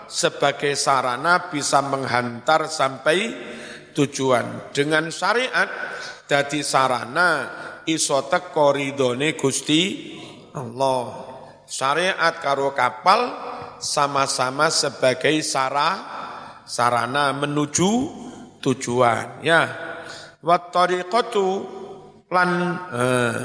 sebagai 0.08 0.76
sarana 0.80 1.52
bisa 1.52 1.84
menghantar 1.84 2.72
sampai 2.72 3.34
tujuan. 3.92 4.72
Dengan 4.72 5.12
syariat 5.12 5.68
dadi 6.28 6.64
sarana 6.64 7.50
iso 7.86 8.24
teko 8.32 8.72
Gusti 9.36 9.82
Allah. 10.56 11.32
Syariat 11.68 12.38
karo 12.40 12.72
kapal 12.72 13.20
sama-sama 13.84 14.70
sebagai 14.72 15.42
sara 15.44 15.92
sarana 16.64 17.36
menuju 17.36 17.92
tujuan. 18.64 19.44
Ya, 19.44 19.68
wa 20.40 20.58
tariqatu 20.72 21.48
lan 22.32 22.50
eh, 22.94 23.38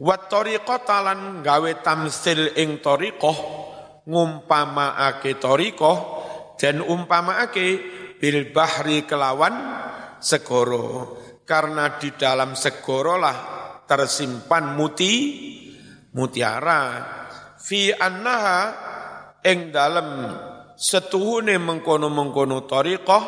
wa 0.00 0.16
tariqata 0.16 1.04
gawe 1.44 1.72
tamsil 1.84 2.56
ing 2.56 2.80
tariqah 2.80 3.38
ngumpamaake 4.08 5.36
tariqah 5.36 5.98
dan 6.56 6.80
umpamaake 6.80 7.66
bil 8.16 8.48
bahri 8.52 9.04
kelawan 9.04 9.52
segoro 10.20 11.16
karena 11.44 12.00
di 12.00 12.16
dalam 12.16 12.56
segoro 12.56 13.20
lah 13.20 13.36
tersimpan 13.84 14.78
muti 14.78 15.12
mutiara. 16.14 16.82
Fi 17.60 17.92
annaha 17.92 18.60
ing 19.44 19.74
dalam 19.74 20.30
setuhune 20.80 21.60
mengkono-mengkono 21.60 22.64
tariqah 22.64 23.24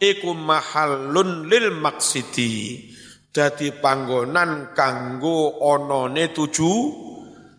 iku 0.00 0.30
mahallun 0.34 1.46
lil 1.46 1.70
maksidi 1.70 2.93
dadi 3.34 3.74
panggonan 3.74 4.70
kanggo 4.70 5.58
onone 5.66 6.30
tuju 6.30 6.72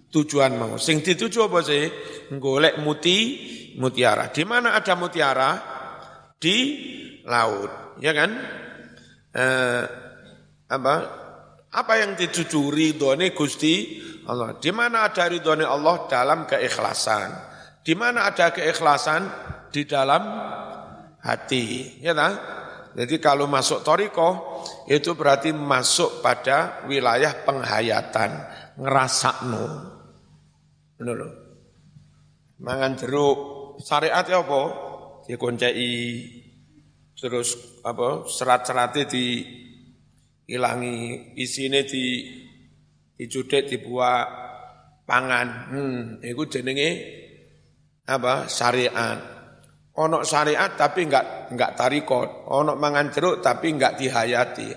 tujuan 0.07 0.55
mau. 0.55 0.79
Sing 0.79 1.03
dituju 1.03 1.51
apa 1.51 1.59
sih? 1.59 1.83
Golek 2.39 2.79
muti 2.79 3.17
mutiara. 3.75 4.31
Di 4.31 4.47
mana 4.47 4.71
ada 4.79 4.95
mutiara? 4.95 5.51
Di 6.39 6.57
laut 7.27 7.99
ya 7.99 8.15
kan? 8.15 8.31
Eh, 9.35 9.83
apa? 10.71 10.95
Apa 11.75 11.93
yang 11.99 12.15
dituju 12.15 12.71
ridhone 12.71 13.35
Gusti 13.35 13.99
Allah? 14.31 14.55
Di 14.55 14.71
mana 14.71 15.11
ada 15.11 15.27
ridhone 15.27 15.67
Allah? 15.67 16.07
Dalam 16.07 16.47
keikhlasan. 16.47 17.35
Di 17.83 17.91
mana 17.99 18.31
ada 18.31 18.55
keikhlasan? 18.55 19.27
Di 19.75 19.83
dalam 19.83 20.23
hati, 21.19 21.99
ya 21.99 22.15
tak? 22.15 22.33
Jadi 22.95 23.19
kalau 23.19 23.43
masuk 23.51 23.83
toriko 23.83 24.54
itu 24.85 25.17
berarti 25.17 25.49
masuk 25.51 26.21
pada 26.21 26.85
wilayah 26.85 27.33
penghayatan, 27.43 28.31
ngerasakno. 28.77 29.65
Ngono 31.01 31.11
lho. 31.11 31.29
Mangan 32.61 32.95
jeruk 32.95 33.37
syariat 33.83 34.23
ya 34.23 34.39
apa? 34.39 34.61
Dikoncai 35.27 35.91
terus 37.15 37.81
apa 37.81 38.29
serat-serate 38.29 39.09
di 39.09 39.25
ilangi 40.45 41.33
isine 41.35 41.83
di 41.83 42.05
dijudet 43.17 43.67
dibuat 43.67 44.27
pangan. 45.03 45.47
Hmm, 45.71 46.01
itu 46.23 46.43
jenenge 46.47 46.89
apa? 48.07 48.47
syariat. 48.47 49.34
Onok 49.95 50.27
syariat 50.27 50.75
tapi 50.75 51.07
enggak 51.07 51.55
enggak 51.55 51.79
tarikot. 51.79 52.51
Onok 52.51 52.75
mangan 52.75 53.07
jeruk 53.15 53.39
tapi 53.39 53.71
enggak 53.71 53.95
dihayati. 53.95 54.69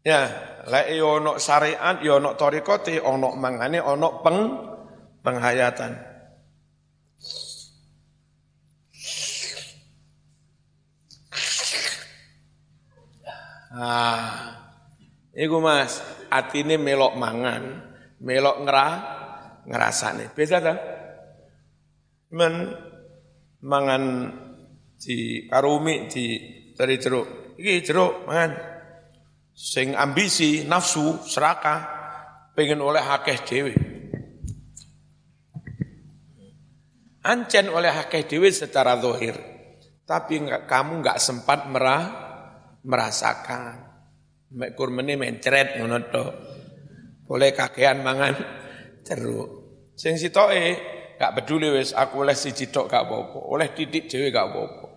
Ya, 0.00 0.20
lek 0.64 0.96
yo 0.96 1.20
ono 1.20 1.36
syariat, 1.36 2.00
yo 2.00 2.16
ono 2.16 2.32
torikote, 2.32 2.96
ono 3.04 3.36
mangane, 3.36 3.76
ono 3.84 4.24
peng 4.24 4.38
penghayatan. 5.20 5.92
Ah, 13.70 14.56
iku 15.36 15.60
mas, 15.60 16.00
atine 16.32 16.80
melok 16.80 17.14
mangan, 17.20 17.62
melok 18.24 18.64
ngerah, 18.64 18.92
ngerasane. 19.68 20.32
Beda 20.32 20.58
ta? 20.64 20.74
Men 22.30 22.54
mangan 23.64 24.04
di 25.00 25.48
karumi 25.48 26.06
di 26.06 26.24
dari 26.76 26.96
jeruk. 27.00 27.56
Iki 27.56 27.72
jeruk 27.82 28.24
mangan. 28.28 28.52
Sing 29.50 29.92
ambisi, 29.92 30.64
nafsu, 30.64 31.20
serakah, 31.20 31.84
pengen 32.56 32.80
oleh 32.80 33.02
hakeh 33.04 33.38
dewi. 33.44 33.74
Ancen 37.20 37.68
oleh 37.68 37.92
hakeh 37.92 38.24
dewi 38.24 38.48
secara 38.48 38.96
zahir. 38.96 39.36
Tapi 40.08 40.40
enggak, 40.40 40.64
kamu 40.64 41.04
enggak 41.04 41.20
sempat 41.20 41.68
merah, 41.68 42.04
merasakan. 42.80 43.84
Mek 44.50 44.74
kurmene 44.74 45.14
mencret 45.14 45.78
ngono 45.78 46.02
Boleh 47.28 47.54
kakean 47.54 48.02
mangan 48.02 48.34
jeruk. 49.06 49.48
Sing 49.94 50.16
sitoke 50.16 50.98
gak 51.20 51.36
peduli 51.36 51.68
wis 51.68 51.92
aku 51.92 52.24
oleh 52.24 52.32
siji 52.32 52.72
tok 52.72 52.88
gak 52.88 53.04
apa-apa, 53.04 53.44
oleh 53.44 53.68
titik 53.76 54.08
dhewe 54.08 54.32
gak 54.32 54.48
apa-apa. 54.48 54.88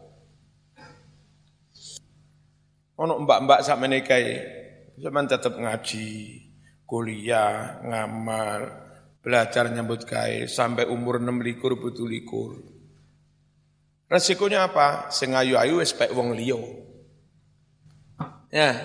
Ono 3.04 3.20
mbak-mbak 3.28 3.60
sak 3.60 3.76
menekai, 3.84 4.40
zaman 4.96 5.28
tetap 5.28 5.60
ngaji, 5.60 6.40
kuliah, 6.88 7.84
ngamal, 7.84 8.72
belajar 9.20 9.68
nyambut 9.68 10.08
gawe 10.08 10.48
sampai 10.48 10.88
umur 10.88 11.20
6 11.20 11.44
likur 11.44 11.76
betul 11.76 12.08
likur. 12.08 12.64
Resikonya 14.08 14.72
apa? 14.72 15.12
Sing 15.12 15.36
ayu-ayu 15.36 15.84
wis 15.84 15.92
pek 15.92 16.14
wong 16.16 16.38
liya. 16.38 16.56
Ya, 18.54 18.78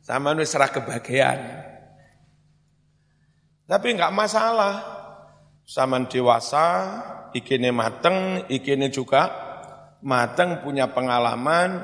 sama 0.00 0.32
wis 0.38 0.48
serah 0.48 0.70
kebahagiaan. 0.72 1.40
Tapi 3.68 3.98
enggak 3.98 4.14
masalah. 4.14 4.93
Zaman 5.64 6.12
dewasa, 6.12 6.66
ikine 7.32 7.72
mateng, 7.72 8.44
ikine 8.52 8.92
juga 8.92 9.32
mateng 10.04 10.60
punya 10.60 10.92
pengalaman, 10.92 11.80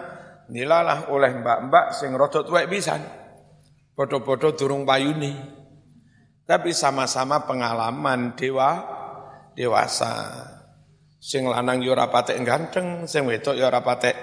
nilalah 0.53 1.09
oleh 1.09 1.41
mbak-mbak 1.41 1.97
sing 1.97 2.13
rodot 2.13 2.45
tuwek 2.45 2.69
pisan. 2.69 3.01
Podo-podo 3.97 4.53
durung 4.53 4.85
payuni. 4.85 5.33
Tapi 6.45 6.77
sama-sama 6.77 7.49
pengalaman 7.49 8.37
dewa 8.37 8.85
dewasa. 9.57 10.45
Sing 11.21 11.45
lanang 11.45 11.85
yo 11.85 11.93
ora 11.93 12.09
patek 12.09 12.41
ganteng, 12.45 13.05
sing 13.05 13.29
wedok 13.29 13.57
yo 13.57 13.69
ora 13.69 13.81
patek 13.85 14.17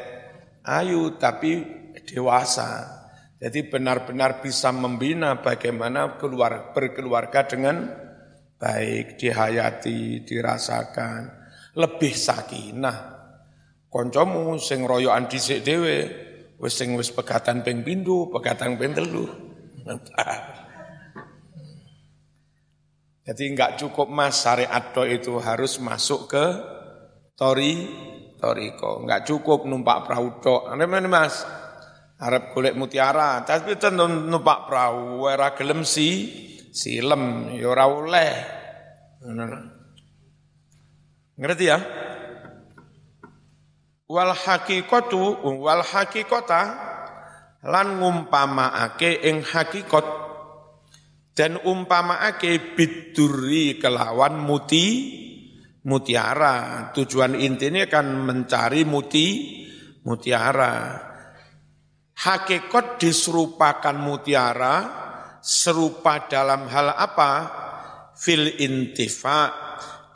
ayu 0.65 1.17
tapi 1.17 1.61
dewasa. 2.05 2.93
Jadi 3.37 3.69
benar-benar 3.69 4.41
bisa 4.41 4.73
membina 4.73 5.37
bagaimana 5.37 6.17
keluar, 6.17 6.73
berkeluarga 6.73 7.45
dengan 7.45 8.06
baik, 8.57 9.21
dihayati, 9.21 10.25
dirasakan, 10.25 11.21
lebih 11.77 12.13
sakinah. 12.13 12.97
Koncomu 13.87 14.57
sing 14.59 14.83
royokan 14.83 15.29
dhisik 15.29 15.63
dhewe, 15.63 15.97
wis 16.59 16.73
sing 16.75 16.97
wis 16.97 17.13
pegatan 17.13 17.61
ping 17.63 17.85
pindho, 17.85 18.27
pegatan 18.33 18.75
ping 18.75 18.93
telu. 18.97 19.25
Jadi 23.27 23.43
enggak 23.47 23.79
cukup 23.79 24.07
mas 24.11 24.39
syariat 24.39 24.91
itu 25.07 25.39
harus 25.39 25.79
masuk 25.79 26.31
ke 26.31 26.45
tori 27.35 27.87
toriko. 28.39 29.03
Enggak 29.03 29.27
cukup 29.27 29.63
numpak 29.63 30.07
perahu 30.07 30.39
tok. 30.39 30.71
Ane 30.71 30.85
mas, 31.07 31.43
Arab 32.17 32.49
golek 32.51 32.73
mutiara, 32.73 33.45
tapi 33.45 33.77
tentu 33.77 34.09
numpak 34.09 34.65
perahu, 34.65 35.27
ora 35.29 35.53
gelem 35.53 35.85
si 35.85 36.33
silem, 36.77 37.57
ya 37.57 37.73
ora 37.73 37.89
oleh. 37.89 38.31
Ngerti 41.33 41.65
ya? 41.65 41.81
Wal 44.05 44.31
hakikatu 44.37 45.41
wal 45.57 45.81
hakikota 45.83 46.61
lan 47.65 47.99
ngumpamaake 47.99 49.25
ing 49.25 49.43
hakikat 49.43 50.05
dan 51.37 51.59
umpamaake 51.61 52.73
biduri 52.73 53.77
kelawan 53.77 54.39
muti 54.41 54.85
mutiara. 55.85 56.89
Tujuan 56.95 57.35
intinya 57.35 57.85
kan 57.85 58.05
mencari 58.25 58.87
muti 58.87 59.27
mutiara. 60.07 61.03
Hakikat 62.17 62.97
diserupakan 62.97 63.93
mutiara, 63.93 64.75
serupa 65.41 66.27
dalam 66.29 66.67
hal 66.67 66.93
apa? 66.93 67.31
Fil 68.17 68.57
intifa, 68.57 69.53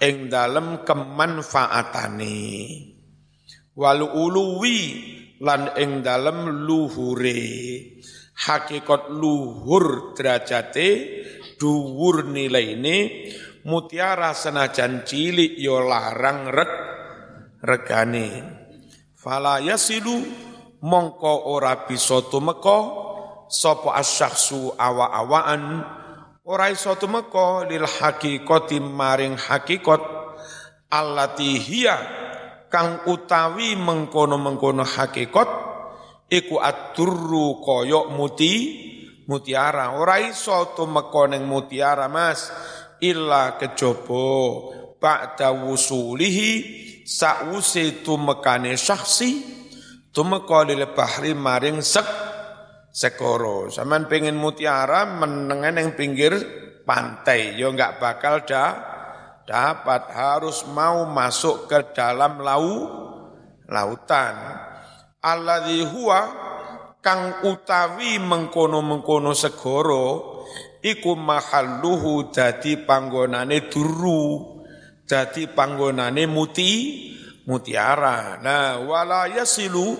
ing 0.01 0.27
dalam 0.33 0.81
kemanfaatane. 0.81 2.39
Walu 3.77 4.07
uluwi 4.09 4.79
lan 5.41 5.77
ing 5.77 6.01
dalam 6.01 6.65
luhure. 6.65 7.41
Hakikat 8.41 9.13
luhur 9.13 10.17
derajate, 10.17 10.89
dhuwur 11.61 12.25
nilaine, 12.25 13.29
mutiara 13.69 14.33
senajan 14.33 15.05
cilik 15.05 15.61
yo 15.61 15.85
larang 15.85 16.49
reg 16.49 16.71
regane. 17.61 18.27
Fala 19.13 19.61
yasilu 19.61 20.25
mongko 20.81 21.53
ora 21.53 21.85
bisa 21.85 22.25
tumeka 22.25 23.00
sapa 23.51 23.99
asyakhsu 23.99 24.79
awa-awaan? 24.79 25.83
Ora 26.47 26.71
iso 26.71 26.95
tumeka 26.95 27.67
lil 27.67 27.83
haqiqati 27.83 28.79
maring 28.79 29.35
hakikat. 29.35 29.99
Allati 30.91 31.55
hiya 31.59 31.95
kang 32.71 33.07
utawi 33.07 33.79
mengkono-mengkono 33.79 34.83
hakikat 34.83 35.47
iku 36.31 36.59
aturru 36.59 37.59
koyok 37.63 38.11
muti 38.15 38.53
mutiara. 39.27 39.99
Ora 39.99 40.23
iso 40.23 40.71
tumeka 40.73 41.27
ning 41.27 41.43
mutiara 41.43 42.07
Mas 42.07 42.47
illa 43.03 43.59
kejaba 43.59 44.27
ba'da 44.99 45.51
wusulihi 45.51 46.51
sa'usi 47.03 48.05
tumekane 48.05 48.77
syakhsi 48.79 49.59
Tumeka 50.11 50.67
lil 50.67 50.91
bahri 50.91 51.31
maring 51.31 51.79
sek 51.79 52.03
sekoro. 52.91 53.71
Saman 53.71 54.05
pengen 54.11 54.35
mutiara 54.35 55.07
menengan 55.07 55.79
yang 55.79 55.95
pinggir 55.95 56.35
pantai, 56.83 57.55
yo 57.55 57.71
enggak 57.71 57.97
bakal 57.97 58.43
dah 58.43 58.71
dapat 59.47 60.11
harus 60.13 60.67
mau 60.69 61.07
masuk 61.07 61.71
ke 61.71 61.95
dalam 61.95 62.39
lau 62.43 62.67
lautan. 63.67 64.35
Alladzi 65.21 65.81
huwa 65.87 66.21
kang 67.01 67.41
utawi 67.45 68.21
mengkono-mengkono 68.21 69.33
segoro 69.33 70.05
iku 70.81 71.13
mahalluhu 71.17 72.29
dadi 72.33 72.77
panggonane 72.81 73.69
duru 73.69 74.61
dadi 75.05 75.49
panggonane 75.49 76.25
muti 76.25 76.71
mutiara. 77.45 78.37
Nah, 78.41 78.81
wala 78.85 79.29
yasilu 79.29 79.97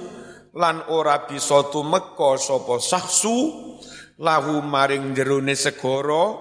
lan 0.56 0.84
ora 0.92 1.24
bisa 1.24 1.68
tumeka 1.72 2.36
sapa 2.36 2.80
saksu 2.84 3.38
lahu 4.20 4.60
maring 4.60 5.16
jerone 5.16 5.56
segara 5.56 6.36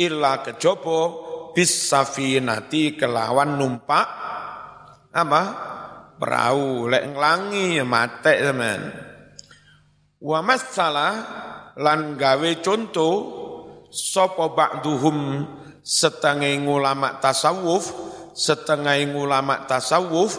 illa 0.00 0.40
kejaba 0.40 1.00
bisafinati 1.52 2.96
kelawan 2.96 3.60
numpak. 3.60 4.06
Apa? 5.12 5.42
Perahu 6.16 6.88
lek 6.88 7.12
nglangi 7.12 7.82
ya 7.82 7.84
matek 7.84 8.38
teman. 8.40 8.80
Wa 10.22 10.38
masalah 10.38 11.12
lan 11.76 12.14
gawe 12.14 12.50
contoh 12.62 13.14
sapa 13.90 14.54
ba'duhum 14.54 15.44
setengah 15.82 16.62
ulama 16.62 17.18
tasawuf 17.18 17.90
setengah 18.32 19.02
ulama 19.12 19.66
tasawuf 19.66 20.38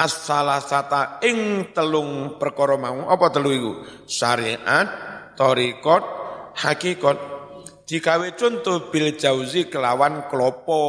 as-salasata 0.00 1.20
ing 1.28 1.70
telung 1.76 2.40
perkara 2.40 2.80
mau. 2.80 3.12
Apa 3.12 3.28
telu 3.28 3.50
iku? 3.52 3.72
Syariat 4.08 4.88
torikot 5.36 6.04
hakikat. 6.56 7.18
Dikawe 7.84 8.38
contoh 8.38 8.88
bil 8.88 9.18
jauzi 9.18 9.66
kelawan 9.66 10.30
klopo 10.30 10.82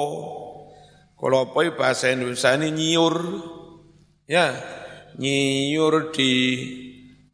klopo 1.18 1.60
bahasa 1.74 2.14
Indonesia 2.14 2.56
ini 2.56 2.70
nyiur. 2.72 3.16
Ya 4.30 4.56
nyiur 5.20 6.16
di 6.16 6.32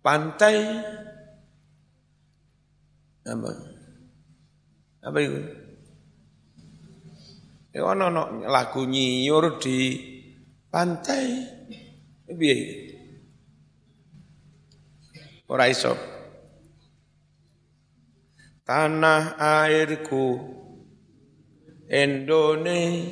pantai. 0.01 0.55
Apa? 3.27 3.51
Apa 5.03 5.17
itu? 5.19 5.39
Ya 7.75 7.85
ono 7.85 8.07
no, 8.09 8.23
lagu 8.47 8.87
nyiur 8.87 9.59
di 9.59 10.16
pantai. 10.71 11.47
Piye? 12.27 12.55
Ora 15.47 15.71
iso. 15.71 15.95
Tanah 18.67 19.39
airku 19.39 20.43
Indonesia 21.87 23.07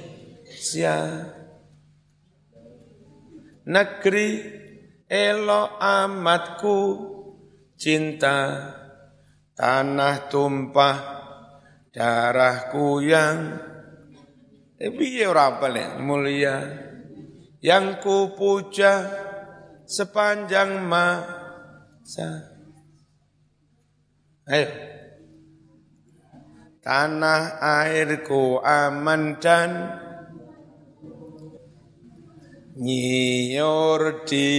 Negeri 3.71 4.29
elo 5.07 5.79
amatku 5.79 6.77
cinta 7.79 8.67
Tanah 9.55 10.27
tumpah 10.27 10.97
darahku 11.95 12.99
yang 12.99 13.55
Eh 14.75 14.91
piye 14.91 15.23
ora 15.23 15.55
mulia 16.03 16.84
yang 17.65 17.97
ku 17.97 18.37
puja 18.37 19.09
sepanjang 19.89 20.85
masa. 20.85 22.53
Ayo. 24.45 24.69
Tanah 26.85 27.57
airku 27.81 28.61
aman 28.61 29.41
dan 29.41 29.97
nyiur 32.77 34.21
di 34.29 34.53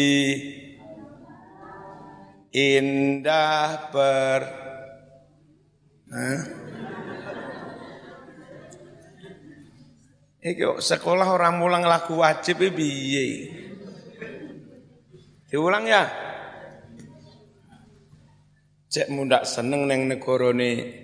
indah 2.50 3.94
ber 3.94 4.42
Hah? 6.10 6.65
Iki 10.46 10.78
sekolah 10.78 11.26
orang 11.26 11.58
mulang 11.58 11.82
lagu 11.82 12.22
wajib 12.22 12.62
piye? 12.70 13.50
Diulang 15.50 15.90
ya. 15.90 16.06
Cek 18.86 19.10
mundak 19.10 19.42
seneng 19.42 19.90
neng 19.90 20.06
negarane 20.06 21.02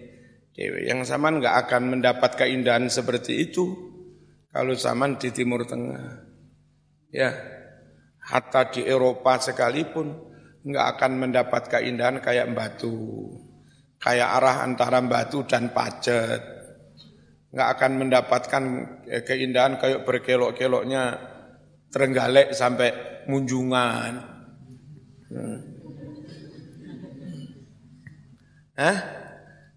dewe 0.55 0.87
yang 0.87 1.03
zaman 1.03 1.43
nggak 1.43 1.67
akan 1.67 1.99
mendapat 1.99 2.39
keindahan 2.39 2.87
seperti 2.87 3.51
itu 3.51 3.67
kalau 4.55 4.79
zaman 4.79 5.19
di 5.19 5.35
Timur 5.35 5.67
Tengah. 5.67 6.23
Ya, 7.11 7.35
hatta 8.23 8.71
di 8.71 8.87
Eropa 8.87 9.43
sekalipun 9.43 10.23
nggak 10.63 10.87
akan 10.95 11.13
mendapat 11.19 11.67
keindahan 11.67 12.23
kayak 12.23 12.55
batu, 12.55 12.95
kayak 13.99 14.39
arah 14.39 14.63
antara 14.63 15.03
batu 15.03 15.43
dan 15.43 15.75
pacet 15.75 16.52
nggak 17.53 17.69
akan 17.79 17.93
mendapatkan 18.01 18.63
eh, 19.13 19.23
keindahan 19.23 19.77
kayak 19.77 20.09
berkelok-keloknya 20.09 21.21
terenggalek 21.93 22.57
sampai 22.57 22.91
munjungan. 23.29 24.13
Hmm. 25.29 25.61
Hah? 28.73 28.99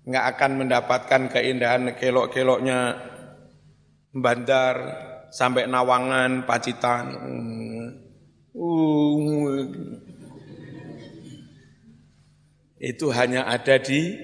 Nggak 0.08 0.26
akan 0.38 0.52
mendapatkan 0.64 1.22
keindahan 1.28 1.84
kelok-keloknya 2.00 2.96
bandar 4.16 4.76
sampai 5.36 5.68
Nawangan, 5.68 6.48
Pacitan. 6.48 7.06
Hmm. 7.12 7.88
Uh. 8.56 9.68
Itu 12.80 13.12
hanya 13.12 13.52
ada 13.52 13.76
di 13.84 14.16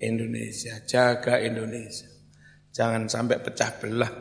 Indonesia. 0.00 0.80
Jaga 0.88 1.44
Indonesia. 1.44 2.15
Jangan 2.76 3.08
sampai 3.08 3.40
pecah 3.40 3.72
belah, 3.80 4.12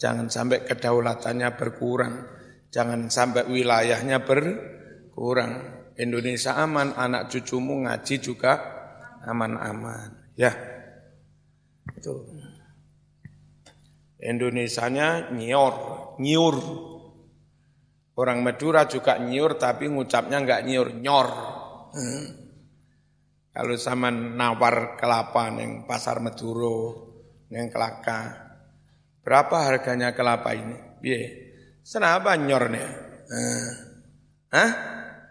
jangan 0.00 0.32
sampai 0.32 0.64
kedaulatannya 0.64 1.52
berkurang, 1.60 2.24
jangan 2.72 3.12
sampai 3.12 3.44
wilayahnya 3.44 4.24
berkurang. 4.24 5.84
Indonesia 6.00 6.56
aman, 6.56 6.96
anak 6.96 7.28
cucumu 7.28 7.84
ngaji 7.84 8.16
juga 8.16 8.56
aman-aman. 9.28 10.32
Ya, 10.40 10.56
itu. 11.92 12.16
Indonesianya 14.24 15.28
nyior, 15.36 15.74
nyiur. 16.16 16.56
Orang 18.16 18.40
Madura 18.40 18.88
juga 18.88 19.20
nyiur 19.20 19.60
tapi 19.60 19.92
ngucapnya 19.92 20.40
enggak 20.40 20.64
nyiur, 20.64 20.96
nyor. 20.96 21.28
Hmm. 21.92 22.26
Kalau 23.52 23.76
sama 23.76 24.08
nawar 24.08 24.96
kelapa 24.96 25.52
yang 25.52 25.84
pasar 25.84 26.24
Maduro, 26.24 27.11
yang 27.52 27.68
kelaka. 27.68 28.48
Berapa 29.22 29.68
harganya 29.68 30.16
kelapa 30.16 30.56
ini? 30.56 30.76
Biye. 30.98 31.20
Senapa 31.84 32.34
nyornya? 32.40 32.86
Eh. 33.28 33.68
Hah? 34.56 34.70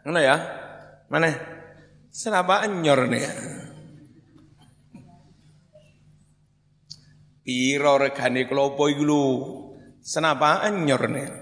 Mana 0.05 0.19
ya? 0.21 0.37
Mana? 1.09 1.33
Senapa 2.13 2.63
nyornya? 2.69 3.31
Piro 7.41 7.93
regane 7.97 8.45
klopo 8.45 8.85
iku 8.87 9.03
lho. 9.03 9.25
Senapa 9.99 10.63
nyornya? 10.69 11.41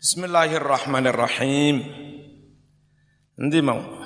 Bismillahirrahmanirrahim. 0.00 1.76
Nanti 3.36 3.58
mau 3.60 3.99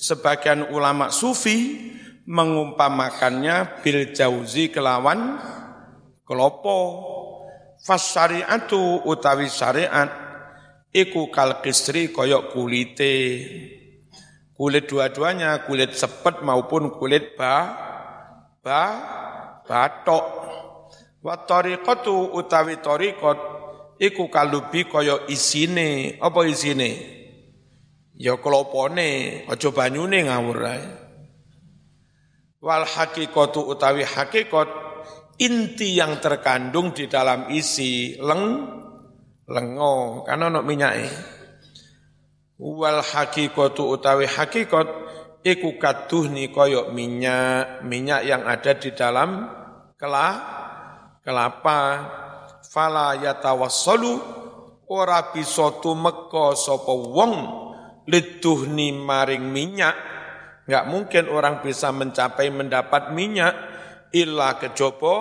sebagian 0.00 0.72
ulama 0.72 1.12
sufi 1.12 1.76
mengumpamakannya 2.24 3.84
bil 3.84 4.16
jauzi 4.16 4.72
kelawan 4.72 5.36
kelopo. 6.24 7.04
Fas 7.80 8.12
syariatu 8.12 9.04
utawi 9.08 9.48
syariat 9.48 10.08
iku 10.92 11.28
kal 11.28 11.60
kisri 11.60 12.12
koyok 12.12 12.52
kulite. 12.52 13.16
Kulit 14.56 14.92
dua-duanya 14.92 15.64
kulit 15.64 15.96
sepet 15.96 16.44
maupun 16.44 16.92
kulit 16.92 17.36
ba 17.36 17.72
ba 18.60 18.84
batok. 19.64 20.24
Wa 21.24 21.36
tariqatu 21.44 22.36
utawi 22.36 22.80
tariqat 22.80 23.38
iku 23.96 24.28
kalubi 24.28 24.84
koyok 24.84 25.28
isine. 25.32 26.20
Apa 26.20 26.44
isine 26.44 27.19
Ya 28.20 28.36
kelopone, 28.36 29.42
aja 29.48 29.72
banyune 29.72 30.28
ngawur 30.28 30.60
ae. 30.68 30.84
Wal 32.60 32.84
hakikatu 32.84 33.64
utawi 33.64 34.04
hakikat 34.04 34.68
inti 35.40 35.96
yang 35.96 36.20
terkandung 36.20 36.92
di 36.92 37.08
dalam 37.08 37.48
isi 37.48 38.20
leng 38.20 38.68
lengo 39.48 40.20
karena 40.28 40.52
ono 40.52 40.60
minyake. 40.60 41.08
Wal 42.60 43.00
hakikatu 43.00 43.88
utawi 43.88 44.28
hakikat 44.28 44.84
iku 45.40 45.80
kaduhni 45.80 46.52
koyok 46.52 46.92
minyak, 46.92 47.80
minyak 47.88 48.28
yang 48.28 48.44
ada 48.44 48.76
di 48.76 48.92
dalam 48.92 49.48
kela, 49.96 50.28
kelapa. 51.24 51.80
Fala 52.70 53.16
yatawassalu 53.16 54.12
ora 54.92 55.32
bisa 55.32 55.80
tumeka 55.80 56.54
sapa 56.54 56.92
wong 56.94 57.34
liduhni 58.10 58.90
maring 58.90 59.46
minyak, 59.46 59.94
nggak 60.66 60.84
mungkin 60.90 61.30
orang 61.30 61.62
bisa 61.62 61.94
mencapai 61.94 62.50
mendapat 62.50 63.14
minyak. 63.14 63.54
Illa 64.10 64.58
kejopo 64.58 65.14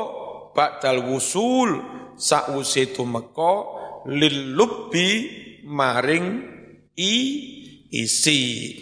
ba'dal 0.58 1.06
wusul. 1.06 2.02
Sa'usi 2.20 2.92
tumeka 2.92 3.64
lilubbi 4.10 5.10
maring 5.64 6.26
i 6.98 7.16
isi. 7.94 8.76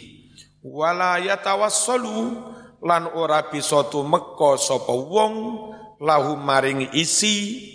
Wala 0.63 1.21
yatawassalu. 1.21 2.49
Lan 2.77 3.09
ora 3.13 3.45
bisa 3.51 3.85
tumeka 3.89 4.55
sapa 4.57 4.95
wong 4.95 5.33
lahu 6.01 6.39
maring 6.39 6.93
isi. 6.95 7.67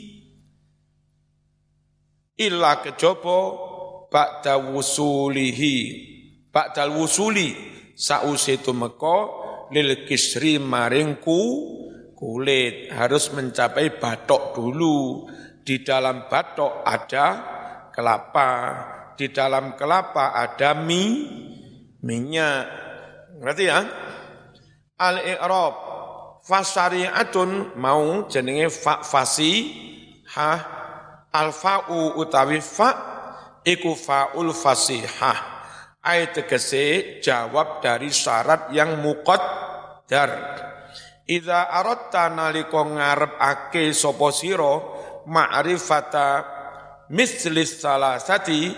Illa 2.38 2.80
kejaba 2.80 3.38
ba'da 4.08 4.56
wusulihi 4.58 5.76
Ba'dal 6.52 6.92
wusuli 6.92 7.56
sause 7.96 8.60
meko 8.76 9.18
lil 9.72 10.04
kisri 10.04 10.60
maringku 10.60 11.40
kulit 12.12 12.92
harus 12.92 13.32
mencapai 13.32 13.96
batok 13.96 14.52
dulu. 14.60 15.26
Di 15.62 15.80
dalam 15.80 16.26
batok 16.28 16.84
ada 16.84 17.26
kelapa, 17.94 18.50
di 19.16 19.30
dalam 19.32 19.78
kelapa 19.78 20.36
ada 20.36 20.74
mie, 20.74 21.22
minyak. 22.04 22.66
Ngerti 23.40 23.64
ya? 23.64 23.80
Al-i'rab 24.98 25.74
fasariatun 26.42 27.78
mau 27.78 28.26
jenenge 28.26 28.70
fa 28.74 29.06
fasi 29.06 29.70
ha 30.34 30.52
al 31.30 31.54
fa'u 31.54 32.18
utawi 32.18 32.58
fa 32.58 32.90
iku 33.62 33.94
fa'ul 33.94 34.50
fasihah 34.50 35.51
Ayat 36.02 36.34
tegese 36.34 37.18
jawab 37.22 37.78
dari 37.78 38.10
syarat 38.10 38.74
yang 38.74 38.98
muqaddar. 38.98 40.30
Idza 41.30 41.70
aratta 41.70 42.26
nalika 42.26 42.82
ngarepake 42.82 43.94
sapa 43.94 44.34
sira 44.34 44.82
ma'rifata 45.30 46.42
mislis 47.14 47.78
salasati 47.78 48.74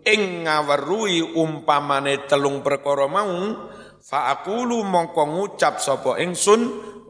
ing 0.00 0.48
ngaweruhi 0.48 1.36
umpamane 1.36 2.24
telung 2.24 2.64
perkara 2.64 3.04
mau 3.04 3.68
fa 4.00 4.32
aqulu 4.32 4.80
mongko 4.80 5.24
ngucap 5.28 5.76
sapa 5.76 6.16
ingsun 6.24 6.60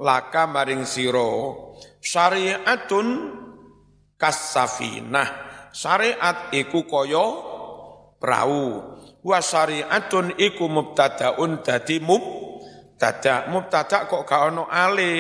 laka 0.03 0.51
maring 0.51 0.83
sira 0.83 1.55
syariatun 2.03 3.39
kasafinah. 4.19 5.47
Syariat 5.71 6.51
iku 6.51 6.83
kaya 6.83 7.27
perahu 8.19 8.90
wa 9.21 9.39
syariatun 9.41 10.37
iku 10.41 10.69
mubtadaun 10.69 11.61
dadi 11.61 12.01
mubtada. 12.01 13.49
Mubtada 13.53 14.09
kok 14.09 14.25
gak 14.25 14.43
ono 14.53 14.65
ale. 14.69 15.13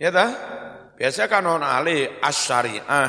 Ya 0.00 0.12
ta? 0.12 0.26
Biasa 0.96 1.28
kan 1.32 1.48
ono 1.48 1.64
ale 1.64 2.20
asyariah 2.20 3.08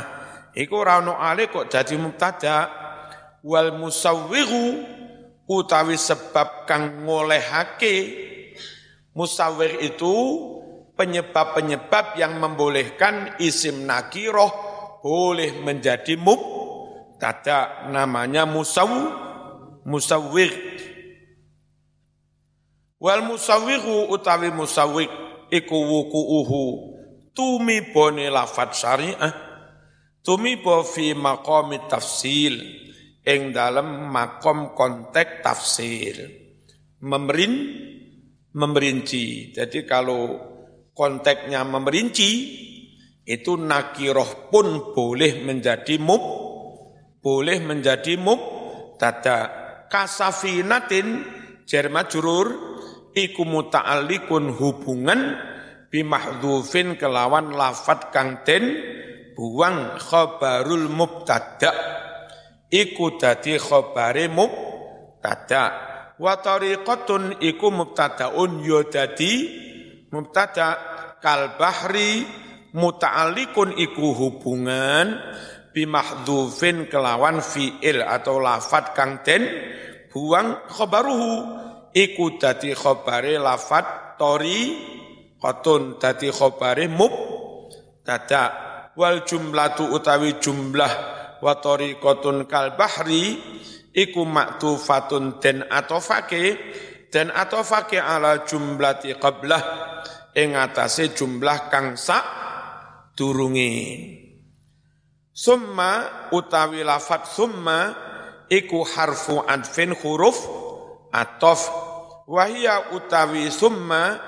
iku 0.55 0.83
ora 0.83 1.03
ono 1.03 1.19
ale 1.19 1.51
kok 1.51 1.67
dadi 1.67 1.95
mubtada. 1.99 2.79
Wal 3.41 3.73
musawwiru 3.73 4.85
utawi 5.49 5.97
sebab 5.97 6.69
kang 6.69 7.03
ngolehake. 7.03 8.29
Musawwir 9.11 9.83
itu 9.83 10.15
penyebab-penyebab 10.95 12.15
yang 12.15 12.39
membolehkan 12.39 13.35
isim 13.43 13.83
nakiroh 13.83 14.47
boleh 15.03 15.59
menjadi 15.59 16.15
mubtada. 16.15 17.89
Namanya 17.91 18.47
musawwir 18.47 19.30
musawwir 19.85 20.51
wal 23.01 23.21
musawwiru 23.25 24.13
utawi 24.13 24.53
musawwik 24.53 25.09
iku 25.51 25.75
wukuuhu. 25.75 26.65
Tumibone 27.31 28.31
lafat 28.31 28.75
syariah. 28.75 29.33
Tumibo 30.23 30.83
fi 30.87 31.11
maqami 31.15 31.87
tafsil. 31.91 32.59
Ing 33.21 33.53
dalam 33.53 34.09
makom 34.09 34.73
konteks 34.73 35.45
tafsir. 35.45 36.15
Memerin 37.01 37.53
memerinci 38.51 39.55
jadi 39.55 39.87
kalau 39.87 40.35
konteksnya 40.91 41.63
memerinci 41.63 42.31
itu 43.23 43.55
nakiroh 43.55 44.51
pun 44.51 44.91
boleh 44.91 45.39
menjadi 45.39 45.95
mub 45.95 46.19
boleh 47.23 47.63
menjadi 47.63 48.19
mub 48.19 48.41
tada 48.99 49.60
kasafinatin 49.91 51.07
jar 51.67 51.91
majrur 51.91 52.47
iku 53.11 53.43
muta'alliqun 53.43 54.55
hubungan 54.55 55.35
bimahdhufin 55.91 56.95
kelawan 56.95 57.51
lafat 57.51 58.15
kang 58.15 58.39
buang 59.35 59.99
khabarul 59.99 60.87
mubtada. 60.87 61.71
Iku 62.71 63.19
dadi 63.19 63.59
khabare 63.59 64.31
mubtada. 64.31 65.63
Wa 66.15 66.39
tariqatun 66.39 67.43
iku 67.43 67.67
mubtadaun 67.67 68.63
yo 68.63 68.87
dadi 68.87 69.33
mubtada. 70.07 70.89
Kal 71.21 71.53
bahri 71.59 72.25
muta'alliqun 72.73 73.77
iku 73.77 74.15
hubungan 74.15 75.19
bimahdhufin 75.71 76.87
kelawan 76.91 77.39
fi'il 77.39 78.03
atau 78.03 78.39
lafat 78.39 78.95
kang 78.95 79.23
den 79.23 79.43
buang 80.11 80.67
khobaruhu 80.67 81.33
iku 81.95 82.35
dadi 82.39 82.75
khobare 82.75 83.39
lafat 83.39 84.19
tori 84.19 84.77
kotun 85.39 85.97
dadi 85.97 86.29
khobare 86.31 86.87
mub 86.91 87.13
dada 88.03 88.43
wal 88.95 89.23
jumlatu 89.23 89.87
utawi 89.91 90.37
jumlah 90.37 90.93
wa 91.41 91.53
kotun 91.97 92.45
kal 92.45 92.77
bahri 92.77 93.39
iku 93.91 94.23
maktufatun 94.23 95.39
den 95.41 95.67
atofake. 95.67 96.57
Den 97.11 97.27
atofake 97.27 97.99
ala 97.99 98.47
jumlati 98.47 99.19
qablah 99.19 99.59
ing 100.31 100.55
atase 100.55 101.11
jumlah 101.11 101.67
kang 101.67 101.99
sak 101.99 102.23
durunge 103.19 103.67
summa 105.41 106.29
utawi 106.29 106.85
lafat 106.85 107.25
summa 107.25 107.97
iku 108.45 108.85
harfu 108.85 109.41
adfin 109.41 109.97
huruf 109.97 110.37
atof. 111.09 111.89
Wahia 112.29 112.93
utawi 112.93 113.49
summa 113.49 114.21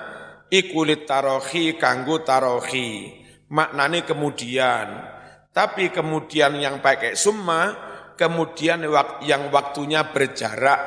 iku 0.50 0.82
litarohi 0.82 1.78
kanggo 1.78 2.26
tarohi. 2.26 3.22
Maknane 3.54 4.02
kemudian. 4.02 5.14
Tapi 5.54 5.94
kemudian 5.94 6.58
yang 6.58 6.82
pakai 6.82 7.14
summa 7.14 7.94
kemudian 8.18 8.82
yang 9.22 9.54
waktunya 9.54 10.10
berjarak. 10.10 10.82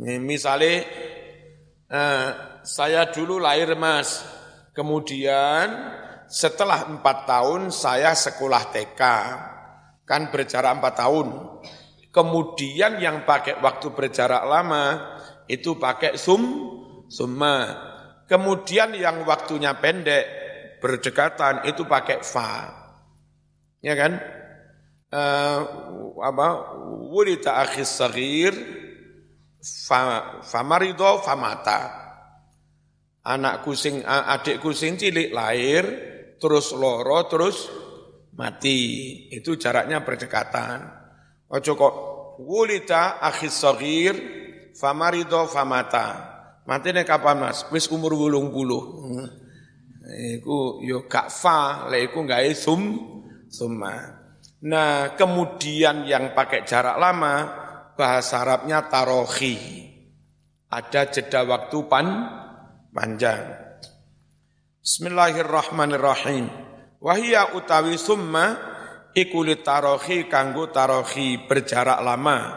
Misalnya 0.00 0.72
eh, 1.92 2.28
saya 2.64 3.12
dulu 3.12 3.36
lahir 3.36 3.76
mas. 3.76 4.24
Kemudian 4.72 5.68
setelah 6.30 6.86
empat 6.86 7.26
tahun 7.26 7.74
saya 7.74 8.14
sekolah 8.14 8.70
TK 8.70 9.02
kan 10.06 10.30
berjarak 10.30 10.78
empat 10.78 10.94
tahun 10.94 11.28
Kemudian 12.10 12.98
yang 12.98 13.22
pakai 13.22 13.62
waktu 13.62 13.94
berjarak 13.94 14.42
lama 14.42 15.14
itu 15.46 15.78
pakai 15.78 16.18
sum 16.18 16.42
summa. 17.06 17.86
Kemudian 18.26 18.98
yang 18.98 19.22
waktunya 19.22 19.78
pendek 19.78 20.26
berdekatan 20.82 21.70
itu 21.70 21.86
pakai 21.86 22.18
fa. 22.26 22.66
Ya 23.78 23.94
kan? 23.94 24.18
Uh, 25.10 25.58
apa 26.22 26.78
wulita 27.10 27.62
akhis 27.62 27.90
sagir 27.90 28.54
fa 29.58 30.38
famarido 30.46 31.18
famata 31.18 31.90
anakku 33.26 33.74
sing 33.74 34.06
adikku 34.06 34.70
sing 34.70 34.94
cilik 34.94 35.34
lahir 35.34 35.82
terus 36.40 36.72
loro 36.72 37.20
terus 37.28 37.68
mati 38.34 38.78
itu 39.30 39.54
jaraknya 39.60 40.00
berdekatan 40.00 41.00
Ojo 41.50 41.74
kok 41.74 41.94
wulita 42.46 43.18
akhis 43.18 43.58
sagir 43.58 44.14
famarido 44.78 45.50
famata. 45.50 46.38
Mati 46.62 46.94
nih 46.94 47.02
kapan 47.02 47.42
mas? 47.42 47.66
Wis 47.74 47.90
umur 47.90 48.14
wulung 48.14 48.54
puluh. 48.54 48.82
Hmm. 49.02 49.28
Iku 50.38 50.82
yo 50.86 51.10
gak 51.10 51.26
fa, 51.30 51.90
le 51.90 52.06
iku 52.06 52.22
gak 52.22 52.54
sum 52.54 52.82
summa. 53.50 53.98
Nah 54.62 55.18
kemudian 55.18 56.06
yang 56.06 56.30
pakai 56.30 56.62
jarak 56.62 56.94
lama 57.02 57.34
bahasa 57.98 58.46
Arabnya 58.46 58.86
tarohi. 58.86 59.90
Ada 60.70 61.10
jeda 61.10 61.42
waktu 61.50 61.78
pan 61.90 62.06
panjang. 62.94 63.69
Bismillahirrahmanirrahim. 64.80 66.48
Wahia 67.04 67.52
utawi 67.52 68.00
summa 68.00 68.56
iku 69.12 69.44
tarohi 69.60 70.24
kanggo 70.24 70.72
tarohi 70.72 71.36
berjarak 71.44 72.00
lama. 72.00 72.56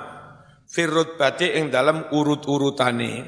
Firrut 0.63 1.19
bati 1.19 1.51
ing 1.59 1.67
dalam 1.67 2.07
urut-urutane. 2.15 3.27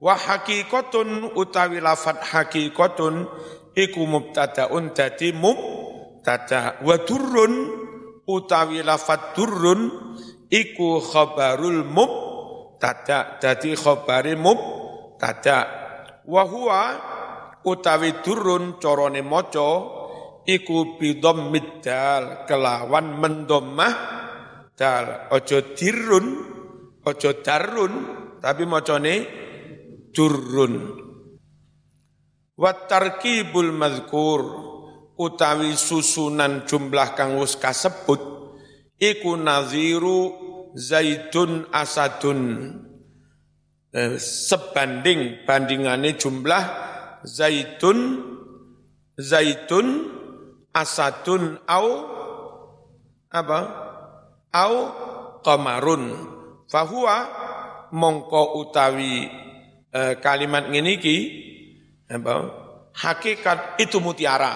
Wa 0.00 0.16
hakikatun 0.16 1.36
utawi 1.36 1.76
lafat 1.84 2.24
hakikatun 2.24 3.28
iku 3.76 4.08
mubtadaun 4.08 4.96
dadi 4.96 5.36
mubtada. 5.36 6.80
Wa 6.88 6.96
durrun 7.04 7.52
utawi 8.24 8.80
lafat 8.80 9.36
durrun 9.36 9.92
iku 10.48 11.04
khabarul 11.04 11.84
mubtada. 11.84 13.36
Dadi 13.36 13.76
khabari 13.76 14.40
mubtada. 14.40 15.84
Wa 16.24 16.42
huwa 16.48 16.82
utawi 17.66 18.22
durrun 18.22 18.78
carane 18.78 19.26
maca 19.26 19.70
iku 20.46 20.94
bidom 20.94 21.50
middal 21.50 22.46
kelawan 22.46 23.18
mendomah 23.18 23.94
dal. 24.78 25.26
Ojo 25.34 25.74
dirun 25.74 26.26
ojo 27.02 27.30
darun 27.42 27.92
tapi 28.38 28.62
macane 28.62 29.14
durrun 30.14 30.74
wat 32.54 32.86
tarkibul 32.86 33.74
mazkur 33.74 34.40
utawi 35.18 35.74
susunan 35.74 36.64
jumlah 36.64 37.18
kang 37.18 37.34
wis 37.42 37.58
kasebut 37.58 38.22
iku 39.02 39.34
naziru 39.34 40.32
zaidun 40.78 41.66
asadun. 41.74 42.40
Eh, 43.96 44.20
sebanding 44.20 45.48
bandingane 45.48 46.20
jumlah 46.20 46.64
zaitun 47.26 47.98
zaitun 49.18 49.86
asadun 50.70 51.58
au 51.66 51.88
apa? 53.32 53.60
Au 54.54 54.74
qamarun. 55.42 56.04
Fahuwa 56.70 57.16
mongko 57.92 58.62
utawi 58.62 59.28
e, 59.92 60.00
kalimat 60.22 60.70
ngene 60.70 60.96
iki 60.96 61.16
apa? 62.08 62.34
Hakikat 62.96 63.76
itu 63.82 64.00
mutiara. 64.00 64.54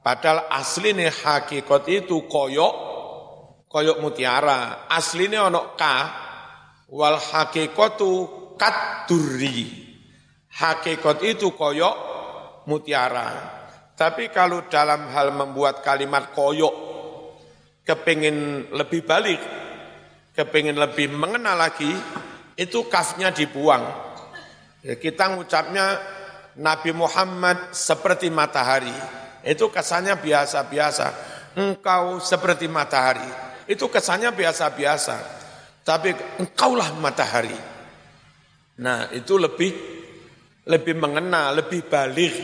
Padahal 0.00 0.48
asline 0.50 1.12
hakikat 1.12 1.84
itu 1.86 2.24
koyok 2.26 2.74
koyok 3.68 4.00
mutiara. 4.02 4.88
Asline 4.90 5.38
ono 5.38 5.76
ka 5.76 5.94
wal 6.90 7.20
hakikatu 7.20 8.26
kaduri 8.58 9.89
hakikat 10.54 11.18
itu 11.26 11.54
koyok 11.54 11.96
mutiara. 12.66 13.58
Tapi 13.94 14.32
kalau 14.32 14.64
dalam 14.66 15.12
hal 15.12 15.36
membuat 15.36 15.84
kalimat 15.84 16.32
koyok 16.32 16.74
kepingin 17.84 18.70
lebih 18.72 19.04
balik 19.04 19.40
kepingin 20.34 20.78
lebih 20.78 21.10
mengenal 21.12 21.58
lagi 21.58 21.90
itu 22.56 22.86
kafnya 22.88 23.28
dibuang. 23.32 23.84
Ya, 24.80 24.96
kita 24.96 25.36
ngucapnya 25.36 26.00
Nabi 26.56 26.96
Muhammad 26.96 27.76
seperti 27.76 28.32
matahari. 28.32 28.92
Itu 29.44 29.68
kesannya 29.68 30.16
biasa-biasa. 30.16 31.06
Engkau 31.56 32.20
seperti 32.20 32.68
matahari. 32.68 33.24
Itu 33.68 33.88
kesannya 33.92 34.32
biasa-biasa. 34.32 35.16
Tapi 35.84 36.12
engkaulah 36.40 36.96
matahari. 37.00 37.56
Nah 38.80 39.12
itu 39.12 39.36
lebih 39.36 39.99
lebih 40.68 40.98
mengena 40.98 41.54
lebih 41.54 41.86
balik 41.88 42.34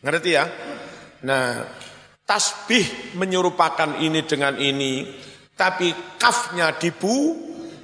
ngerti 0.00 0.30
ya 0.32 0.44
Nah, 1.24 1.64
tasbih 2.28 3.16
menyerupakan 3.16 3.96
ini 4.04 4.28
dengan 4.28 4.60
ini, 4.60 5.08
tapi 5.56 5.88
kafnya 6.20 6.76
dibu, 6.76 7.32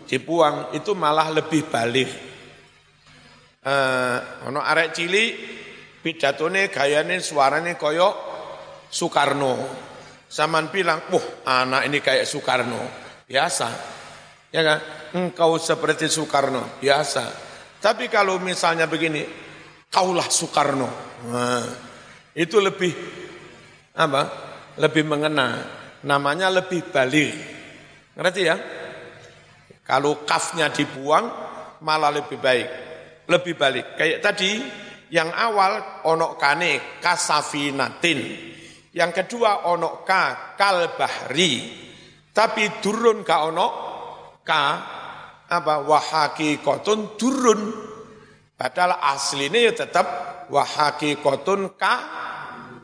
dibuang 0.04 0.76
itu 0.76 0.92
malah 0.92 1.32
lebih 1.32 1.64
balik. 1.72 2.10
Uh, 3.60 4.48
ono 4.48 4.64
arek 4.64 4.96
cili 4.96 5.36
pidatone 6.00 6.72
gayane 6.72 7.20
suarane 7.20 7.76
koyo 7.76 8.08
Soekarno. 8.88 9.56
Saman 10.30 10.72
bilang, 10.72 11.00
"Wah, 11.12 11.26
anak 11.64 11.88
ini 11.88 11.98
kayak 12.00 12.28
Soekarno." 12.28 12.80
Biasa. 13.24 13.68
Ya 14.52 14.62
kan? 14.64 14.78
Engkau 15.16 15.56
seperti 15.56 16.08
Soekarno, 16.12 16.80
biasa. 16.80 17.24
Tapi 17.80 18.10
kalau 18.10 18.36
misalnya 18.42 18.90
begini, 18.90 19.22
kaulah 19.90 20.30
Soekarno. 20.30 20.88
Nah, 21.28 21.66
itu 22.32 22.56
lebih 22.62 22.94
apa? 23.98 24.22
Lebih 24.78 25.04
mengena. 25.04 25.60
Namanya 26.06 26.48
lebih 26.48 26.88
balik. 26.88 27.34
Ngerti 28.16 28.40
ya? 28.46 28.56
Kalau 29.84 30.22
kafnya 30.22 30.70
dibuang 30.70 31.26
malah 31.82 32.14
lebih 32.14 32.38
baik. 32.38 32.68
Lebih 33.26 33.54
balik. 33.58 33.98
Kayak 33.98 34.22
tadi 34.22 34.50
yang 35.10 35.34
awal 35.34 36.06
onok 36.06 36.38
kane 36.38 37.02
kasafinatin. 37.02 38.20
Yang 38.94 39.10
kedua 39.22 39.66
onok 39.66 40.06
ka 40.06 40.54
kalbahri. 40.54 41.82
Tapi 42.30 42.78
turun 42.78 43.26
ka 43.26 43.50
onok 43.50 43.72
ka 44.46 44.62
apa 45.50 45.74
wahaki 45.82 46.62
kotun 46.62 47.18
turun. 47.18 47.89
Padahal 48.60 49.00
aslinya 49.00 49.56
ya 49.56 49.72
tetap 49.72 50.06
wahaki 50.52 51.16
kotun 51.24 51.72
ka 51.80 51.96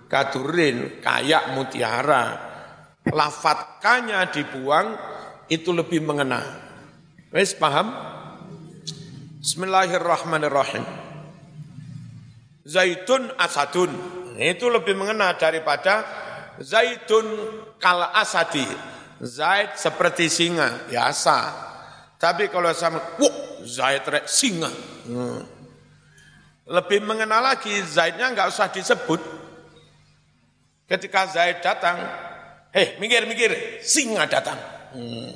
kadurin, 0.09 1.05
kayak 1.05 1.53
mutiara. 1.53 2.49
Lafatkanya 3.07 4.33
dibuang, 4.33 4.97
itu 5.53 5.77
lebih 5.77 6.01
mengena. 6.01 6.41
Wes 7.29 7.53
paham? 7.53 7.93
Bismillahirrahmanirrahim. 9.45 10.83
Zaitun 12.65 13.31
asadun. 13.37 13.93
Itu 14.41 14.73
lebih 14.73 14.97
mengena 14.97 15.37
daripada 15.37 16.03
zaitun 16.57 17.29
kal 17.77 18.17
asadi. 18.17 18.65
Zait 19.21 19.77
seperti 19.77 20.33
singa, 20.33 20.89
biasa. 20.89 21.37
Tapi 22.17 22.49
kalau 22.49 22.73
sama, 22.73 23.01
wah, 23.21 23.37
zait 23.65 24.09
rek 24.09 24.25
singa. 24.25 24.73
Hmm. 25.07 25.56
Lebih 26.67 26.99
mengenal 27.07 27.47
lagi, 27.47 27.79
zaitnya 27.87 28.27
nggak 28.35 28.51
usah 28.51 28.67
disebut. 28.75 29.23
Ketika 30.91 31.31
Zaid 31.31 31.63
datang, 31.63 31.99
hei 32.75 32.99
minggir 32.99 33.23
minggir, 33.27 33.83
singa 33.83 34.27
datang. 34.27 34.59
Hmm. 34.91 35.31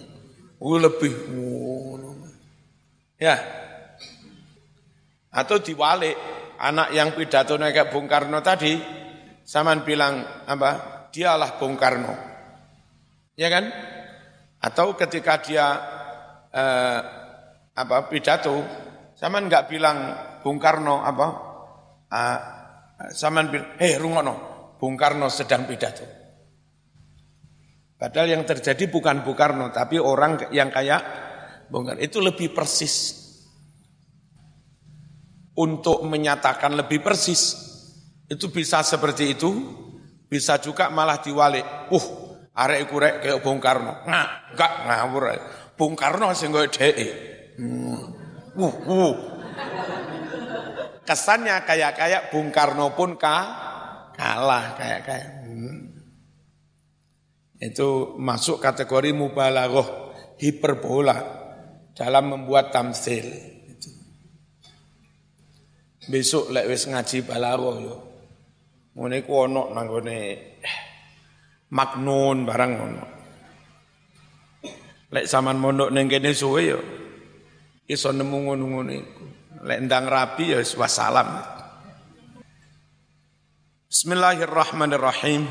Uh, 0.61 0.79
lebih, 0.79 1.15
uh, 1.31 2.27
ya. 3.15 3.39
Atau 5.31 5.63
diwalik, 5.63 6.19
anak 6.59 6.91
yang 6.91 7.15
pidato 7.15 7.55
kayak 7.55 7.95
Bung 7.95 8.11
Karno 8.11 8.43
tadi, 8.43 8.75
saman 9.47 9.87
bilang 9.87 10.27
apa? 10.51 10.71
Dialah 11.15 11.59
Bung 11.59 11.79
Karno, 11.79 12.15
ya 13.39 13.47
kan? 13.51 13.67
Atau 14.61 14.95
ketika 14.99 15.39
dia 15.43 15.67
eh, 16.51 17.01
apa 17.75 17.97
pidato, 18.11 18.63
saman 19.15 19.47
nggak 19.47 19.67
bilang 19.71 19.99
Bung 20.41 20.59
Karno 20.61 21.05
apa? 21.05 21.27
Uh, 22.11 22.41
saman 23.15 23.49
bilang, 23.49 23.79
hei 23.79 23.97
rungono, 23.97 24.35
Bung 24.77 24.99
Karno 24.99 25.31
sedang 25.31 25.65
pidato. 25.65 26.03
Padahal 28.01 28.33
yang 28.33 28.45
terjadi 28.49 28.89
bukan 28.89 29.23
Bung 29.23 29.37
Karno, 29.37 29.69
tapi 29.71 30.01
orang 30.01 30.51
yang 30.53 30.73
kayak 30.73 31.01
Bung 31.69 31.87
Karno. 31.87 32.01
Itu 32.01 32.25
lebih 32.25 32.53
persis. 32.53 33.21
Untuk 35.61 36.01
menyatakan 36.09 36.73
lebih 36.73 37.05
persis, 37.05 37.57
itu 38.25 38.49
bisa 38.49 38.81
seperti 38.81 39.37
itu, 39.37 39.51
bisa 40.25 40.57
juga 40.57 40.89
malah 40.89 41.21
diwalik. 41.21 41.93
Uh, 41.93 42.07
arek 42.57 42.89
kurek 42.89 43.15
kayak 43.25 43.41
Bung 43.45 43.61
Karno. 43.61 44.05
Nah, 44.09 44.53
enggak 44.53 44.73
ngawur. 44.89 45.25
Bung 45.77 45.95
Karno 45.97 46.33
sing 46.37 46.53
koyo 46.53 46.69
dhek. 46.69 46.97
Hmm. 47.57 47.97
Uh, 48.57 48.75
uh. 48.89 49.15
Kesannya 51.07 51.65
kayak-kayak 51.65 52.31
Bung 52.31 52.53
Karno 52.55 52.93
pun 52.95 53.17
kalah 53.17 54.77
kayak 54.77 55.01
kayak 55.07 55.29
hmm. 55.49 55.81
itu 57.61 58.15
masuk 58.21 58.61
kategori 58.61 59.17
mubalaghah 59.17 59.89
hiperbola 60.37 61.19
dalam 61.97 62.25
membuat 62.33 62.73
tamsil. 62.73 63.27
Itu. 63.69 63.91
besok 66.09 66.53
lek 66.53 66.69
wis 66.69 66.89
ngaji 66.89 67.25
balaghah 67.25 67.77
yo. 67.81 67.97
Ngene 68.97 69.25
ku 69.25 69.33
ono 69.47 69.73
nang 69.73 69.89
maknun 71.71 72.37
barang 72.43 72.73
ono 72.75 73.05
lek 75.11 75.27
zaman 75.27 75.59
mondok 75.59 75.91
ning 75.91 76.07
kene 76.07 76.31
suwe 76.35 76.63
yo 76.67 76.79
iso 77.91 78.15
nemu 78.15 78.37
ngono-ngono 78.47 78.93
lek 79.61 79.79
ndang 79.85 80.09
rapi 80.09 80.57
ya 80.57 80.61
wassalam 80.77 81.61
Bismillahirrahmanirrahim. 83.91 85.51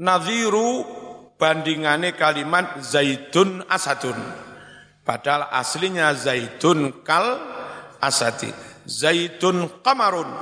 Nadhiru 0.00 0.88
bandingane 1.36 2.16
kalimat 2.16 2.80
zaitun 2.80 3.60
asadun. 3.68 4.16
Padahal 5.04 5.52
aslinya 5.52 6.16
zaitun 6.16 7.04
kal 7.04 7.36
asadi. 8.00 8.48
Zaitun 8.88 9.68
kamarun. 9.84 10.32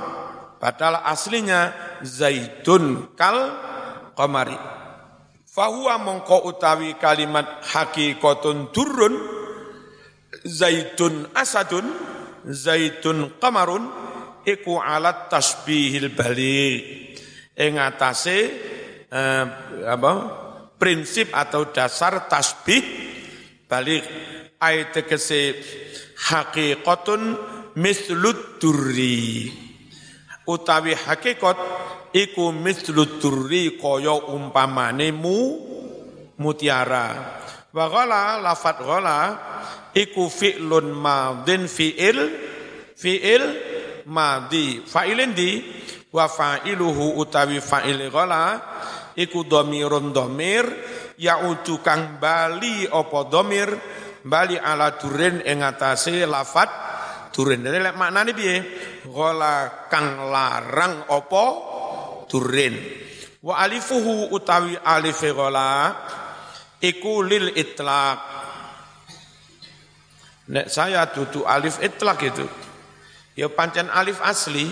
Padahal 0.55 1.03
aslinya 1.03 1.75
zaitun 1.99 3.11
kal 3.19 3.51
kamari. 4.15 4.55
Fahuwa 5.51 5.99
mongko 5.99 6.47
utawi 6.47 6.95
kalimat 6.95 7.59
hakikotun 7.75 8.71
turun. 8.71 9.40
Zaitun 10.45 11.29
asadun. 11.35 11.85
Zaitun 12.41 13.37
kamarun 13.37 13.85
iku 14.41 14.81
alat 14.81 15.29
tasbihil 15.29 16.09
balik 16.17 17.13
ing 17.53 17.77
atase 17.77 18.37
eh, 19.05 19.45
apa 19.85 20.11
prinsip 20.81 21.29
atau 21.29 21.69
dasar 21.69 22.25
tasbih 22.25 22.81
balik. 23.69 24.01
Ayat 24.61 24.93
tegese 24.93 25.57
hakikatun 26.29 27.33
mislud 27.77 28.61
utawi 30.45 30.93
hakikat 30.93 31.57
iku 32.13 32.53
mislud 32.53 33.21
kaya 33.81 34.15
umpamane 34.29 35.09
mu 35.09 35.39
mutiara. 36.37 37.37
Wa 37.71 37.85
ghala 37.87 38.37
lafat 38.37 38.77
ghala 38.83 39.19
iku 39.95 40.27
fi'lun 40.31 40.91
madin 40.95 41.67
fi'il 41.67 42.19
fi'il 42.95 43.43
madi. 44.07 44.81
Fa'ilin 44.85 45.31
di 45.35 45.61
wa 46.11 46.27
fa'iluhu 46.27 47.19
utawi 47.19 47.63
fa'il 47.63 48.11
ghala 48.11 48.59
iku 49.15 49.47
dhamirun 49.47 50.11
dhamir 50.11 50.65
yaudu 51.19 51.79
kang 51.85 52.17
bali 52.17 52.89
apa 52.89 53.19
domir 53.29 53.69
bali 54.25 54.57
ala 54.57 54.97
durin 54.97 55.41
ing 55.45 55.61
atase 55.61 56.25
lafat 56.25 56.69
durin. 57.33 57.63
Dadi 57.63 57.79
lek 57.79 57.95
maknane 57.97 58.31
piye? 58.35 58.55
Gola 59.07 59.87
kang 59.89 60.29
larang 60.29 61.07
apa 61.09 61.45
durin. 62.27 62.75
Wa 63.41 63.57
alifuhu 63.65 64.29
utawi 64.29 64.77
alif 64.77 65.25
gola 65.33 65.95
iku 66.77 67.25
lil 67.25 67.53
itlaq 67.57 68.40
nek 70.51 70.67
saya 70.67 71.07
duduk 71.07 71.47
alif 71.47 71.79
itlaq 71.79 72.19
itu. 72.27 72.45
Ya 73.39 73.47
pancen 73.47 73.87
alif 73.87 74.19
asli 74.19 74.67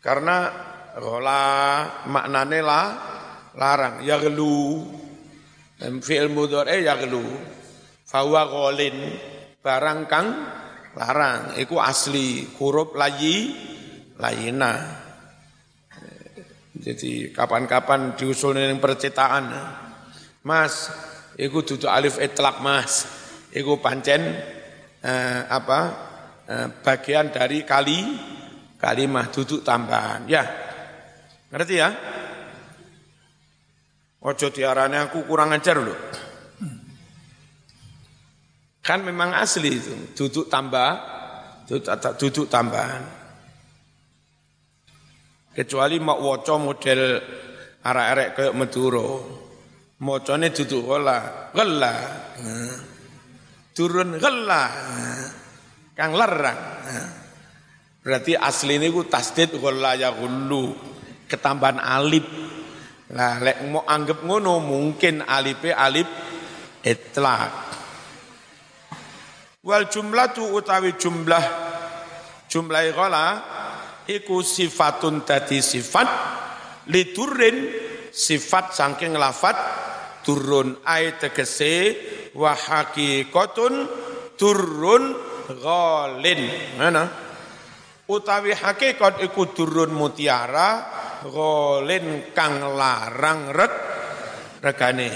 karena 0.00 0.48
gola 0.96 1.44
maknane 2.08 2.60
lah 2.64 2.86
larang. 3.54 4.00
Ya 4.00 4.16
gelu. 4.16 4.88
Fi'il 5.82 6.32
mudhari 6.32 6.88
ya 6.88 6.96
gelu. 6.96 7.20
Fawa 8.08 8.48
golin 8.48 8.96
barang 9.60 10.00
kang 10.08 10.26
larang. 10.96 11.60
Iku 11.60 11.76
asli 11.76 12.48
huruf 12.56 12.96
layi 12.96 13.52
layina. 14.16 15.04
Jadi 16.82 17.30
kapan-kapan 17.30 18.16
diusul 18.16 18.58
yang 18.58 18.80
percetakan. 18.80 19.52
Mas 20.42 20.90
iku 21.36 21.60
duduk 21.60 21.92
alif 21.92 22.16
itlak 22.18 22.64
mas. 22.64 23.06
Iku 23.52 23.78
pancen 23.78 24.40
eh, 25.02 25.42
apa 25.46 25.80
eh, 26.46 26.68
bagian 26.80 27.34
dari 27.34 27.66
kali 27.66 27.98
kalimah 28.78 29.28
duduk 29.30 29.66
tambahan 29.66 30.26
ya 30.30 30.42
ngerti 31.52 31.74
ya 31.76 31.90
Ojo 34.22 34.54
diarani 34.54 35.02
aku 35.02 35.26
kurang 35.26 35.50
ajar 35.50 35.82
loh. 35.82 35.98
Kan 38.82 39.02
memang 39.02 39.34
asli 39.34 39.78
itu, 39.78 39.94
duduk 40.14 40.46
tambah, 40.46 40.90
duduk, 41.66 42.46
tambahan. 42.46 43.02
Kecuali 45.54 45.98
mak 45.98 46.18
woco 46.22 46.54
model 46.58 47.02
arek-arek 47.82 48.28
kayak 48.34 48.54
Maduro. 48.54 49.08
Mocone 50.02 50.50
duduk 50.50 50.82
gola, 50.82 51.50
gela. 51.54 51.94
Turun 53.72 54.20
gela. 54.20 54.64
Kang 55.96 56.12
larang. 56.16 56.60
Berarti 58.02 58.34
asli 58.34 58.76
ini 58.76 58.88
ku 58.90 59.06
tasdid 59.06 59.56
gola 59.56 59.96
ya 59.96 60.12
gulu. 60.12 60.74
Ketambahan 61.28 61.80
alif. 61.80 62.26
Nah, 63.12 63.36
lek 63.44 63.60
mau 63.68 63.84
anggap 63.84 64.24
ngono 64.24 64.60
mungkin 64.60 65.20
alife 65.24 65.68
alif 65.72 66.08
itlaq. 66.80 67.52
Wal 69.62 69.86
jumlah 69.86 70.34
tu 70.34 70.42
utawi 70.42 70.98
jumlah 70.98 71.44
jumlah 72.50 72.82
ghala 72.92 73.26
iku 74.10 74.42
sifatun 74.42 75.22
tadi 75.22 75.62
sifat 75.62 76.08
lidurin 76.90 77.70
sifat 78.10 78.74
saking 78.74 79.14
lafat 79.14 79.54
turun 80.24 80.78
ay 80.86 81.18
tegese 81.20 81.98
wa 82.38 82.54
haqiqatun 82.56 83.74
turun 84.38 85.14
ghalin. 85.46 86.42
Mana? 86.78 87.04
Utawi 88.08 88.50
hakikat 88.56 89.22
iku 89.22 89.54
turun 89.54 89.94
mutiara 89.94 90.84
ghalin 91.26 92.34
kang 92.34 92.58
larang 92.74 93.54
reg 93.54 93.72
regane. 94.62 95.10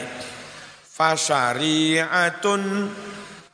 Fasyari'atun 0.97 2.63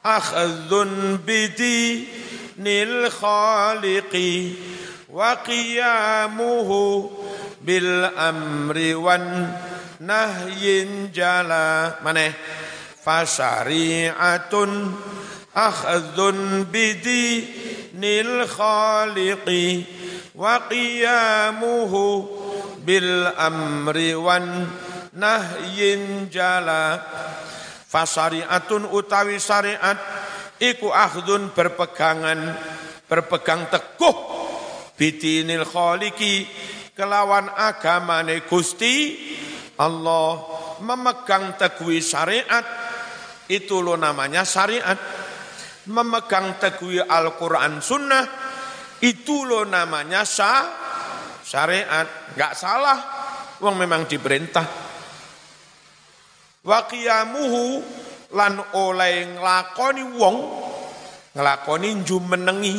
akhdhun 0.04 1.18
bidinil 1.26 3.10
khaliqi 3.10 4.32
wa 5.10 5.42
qiyamuhu 5.42 7.10
bil 7.62 8.08
amri 8.14 8.94
wan 8.94 9.50
nahyin 10.02 11.14
jala 11.14 11.98
maneh. 12.02 12.34
Fasyari'atun 13.02 14.70
akhdhun 15.54 16.70
bidinil 16.70 18.46
khaliqi 18.46 19.82
wa 20.38 20.70
qiyamuhu 20.70 22.04
bil 22.86 23.26
amri 23.34 24.14
wan 24.14 24.70
nahyin 25.14 26.30
jala. 26.30 27.02
Fasariatun 27.92 28.88
utawi 28.88 29.36
syariat 29.36 29.98
iku 30.56 30.88
akhdun 30.88 31.52
berpegangan 31.52 32.56
berpegang 33.04 33.68
teguh 33.68 34.16
bidinil 34.96 35.68
khaliki 35.68 36.48
kelawan 36.96 37.52
agamane 37.52 38.48
Gusti 38.48 39.20
Allah 39.82 40.30
memegang 40.78 41.58
teguh 41.58 41.98
syariat. 41.98 42.62
Itu 43.50 43.82
lo 43.82 43.98
namanya 43.98 44.46
syariat. 44.46 44.96
Memegang 45.90 46.62
teguh 46.62 47.02
Al-Quran 47.02 47.82
Sunnah. 47.82 48.24
Itu 49.02 49.42
lo 49.42 49.66
namanya 49.66 50.22
syah, 50.22 50.62
syariat. 51.42 52.06
Nggak 52.38 52.54
salah. 52.54 52.98
Wong 53.58 53.74
memang 53.74 54.06
diperintah. 54.06 54.66
Wa 56.62 56.86
qiyamuhu 56.86 57.82
lan 58.32 58.54
oleh 58.78 59.34
nglakoni 59.36 60.04
wong 60.16 60.36
nglakoni 61.36 61.88
jumenengi 62.00 62.76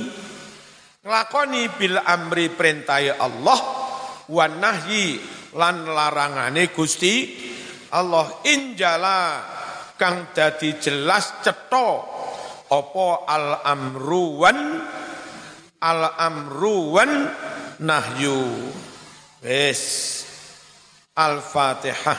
nglakoni 1.04 1.62
bil 1.78 1.98
amri 2.02 2.50
perintah 2.50 3.02
Allah 3.22 3.60
wa 4.30 4.46
nahyi 4.48 5.20
lan 5.54 5.86
larangane 5.88 6.70
Gusti 6.74 7.30
Allah. 7.94 8.44
Injala 8.50 9.20
kang 9.98 10.34
dadi 10.34 10.78
jelas 10.82 11.46
cetha 11.46 11.90
apa 12.74 13.08
al 13.30 13.48
amruwan 13.66 14.60
al 15.78 16.02
amruwan 16.18 17.30
nahyu. 17.82 18.72
Wis. 19.44 19.84
Al 21.14 21.46
fatihah 21.46 22.18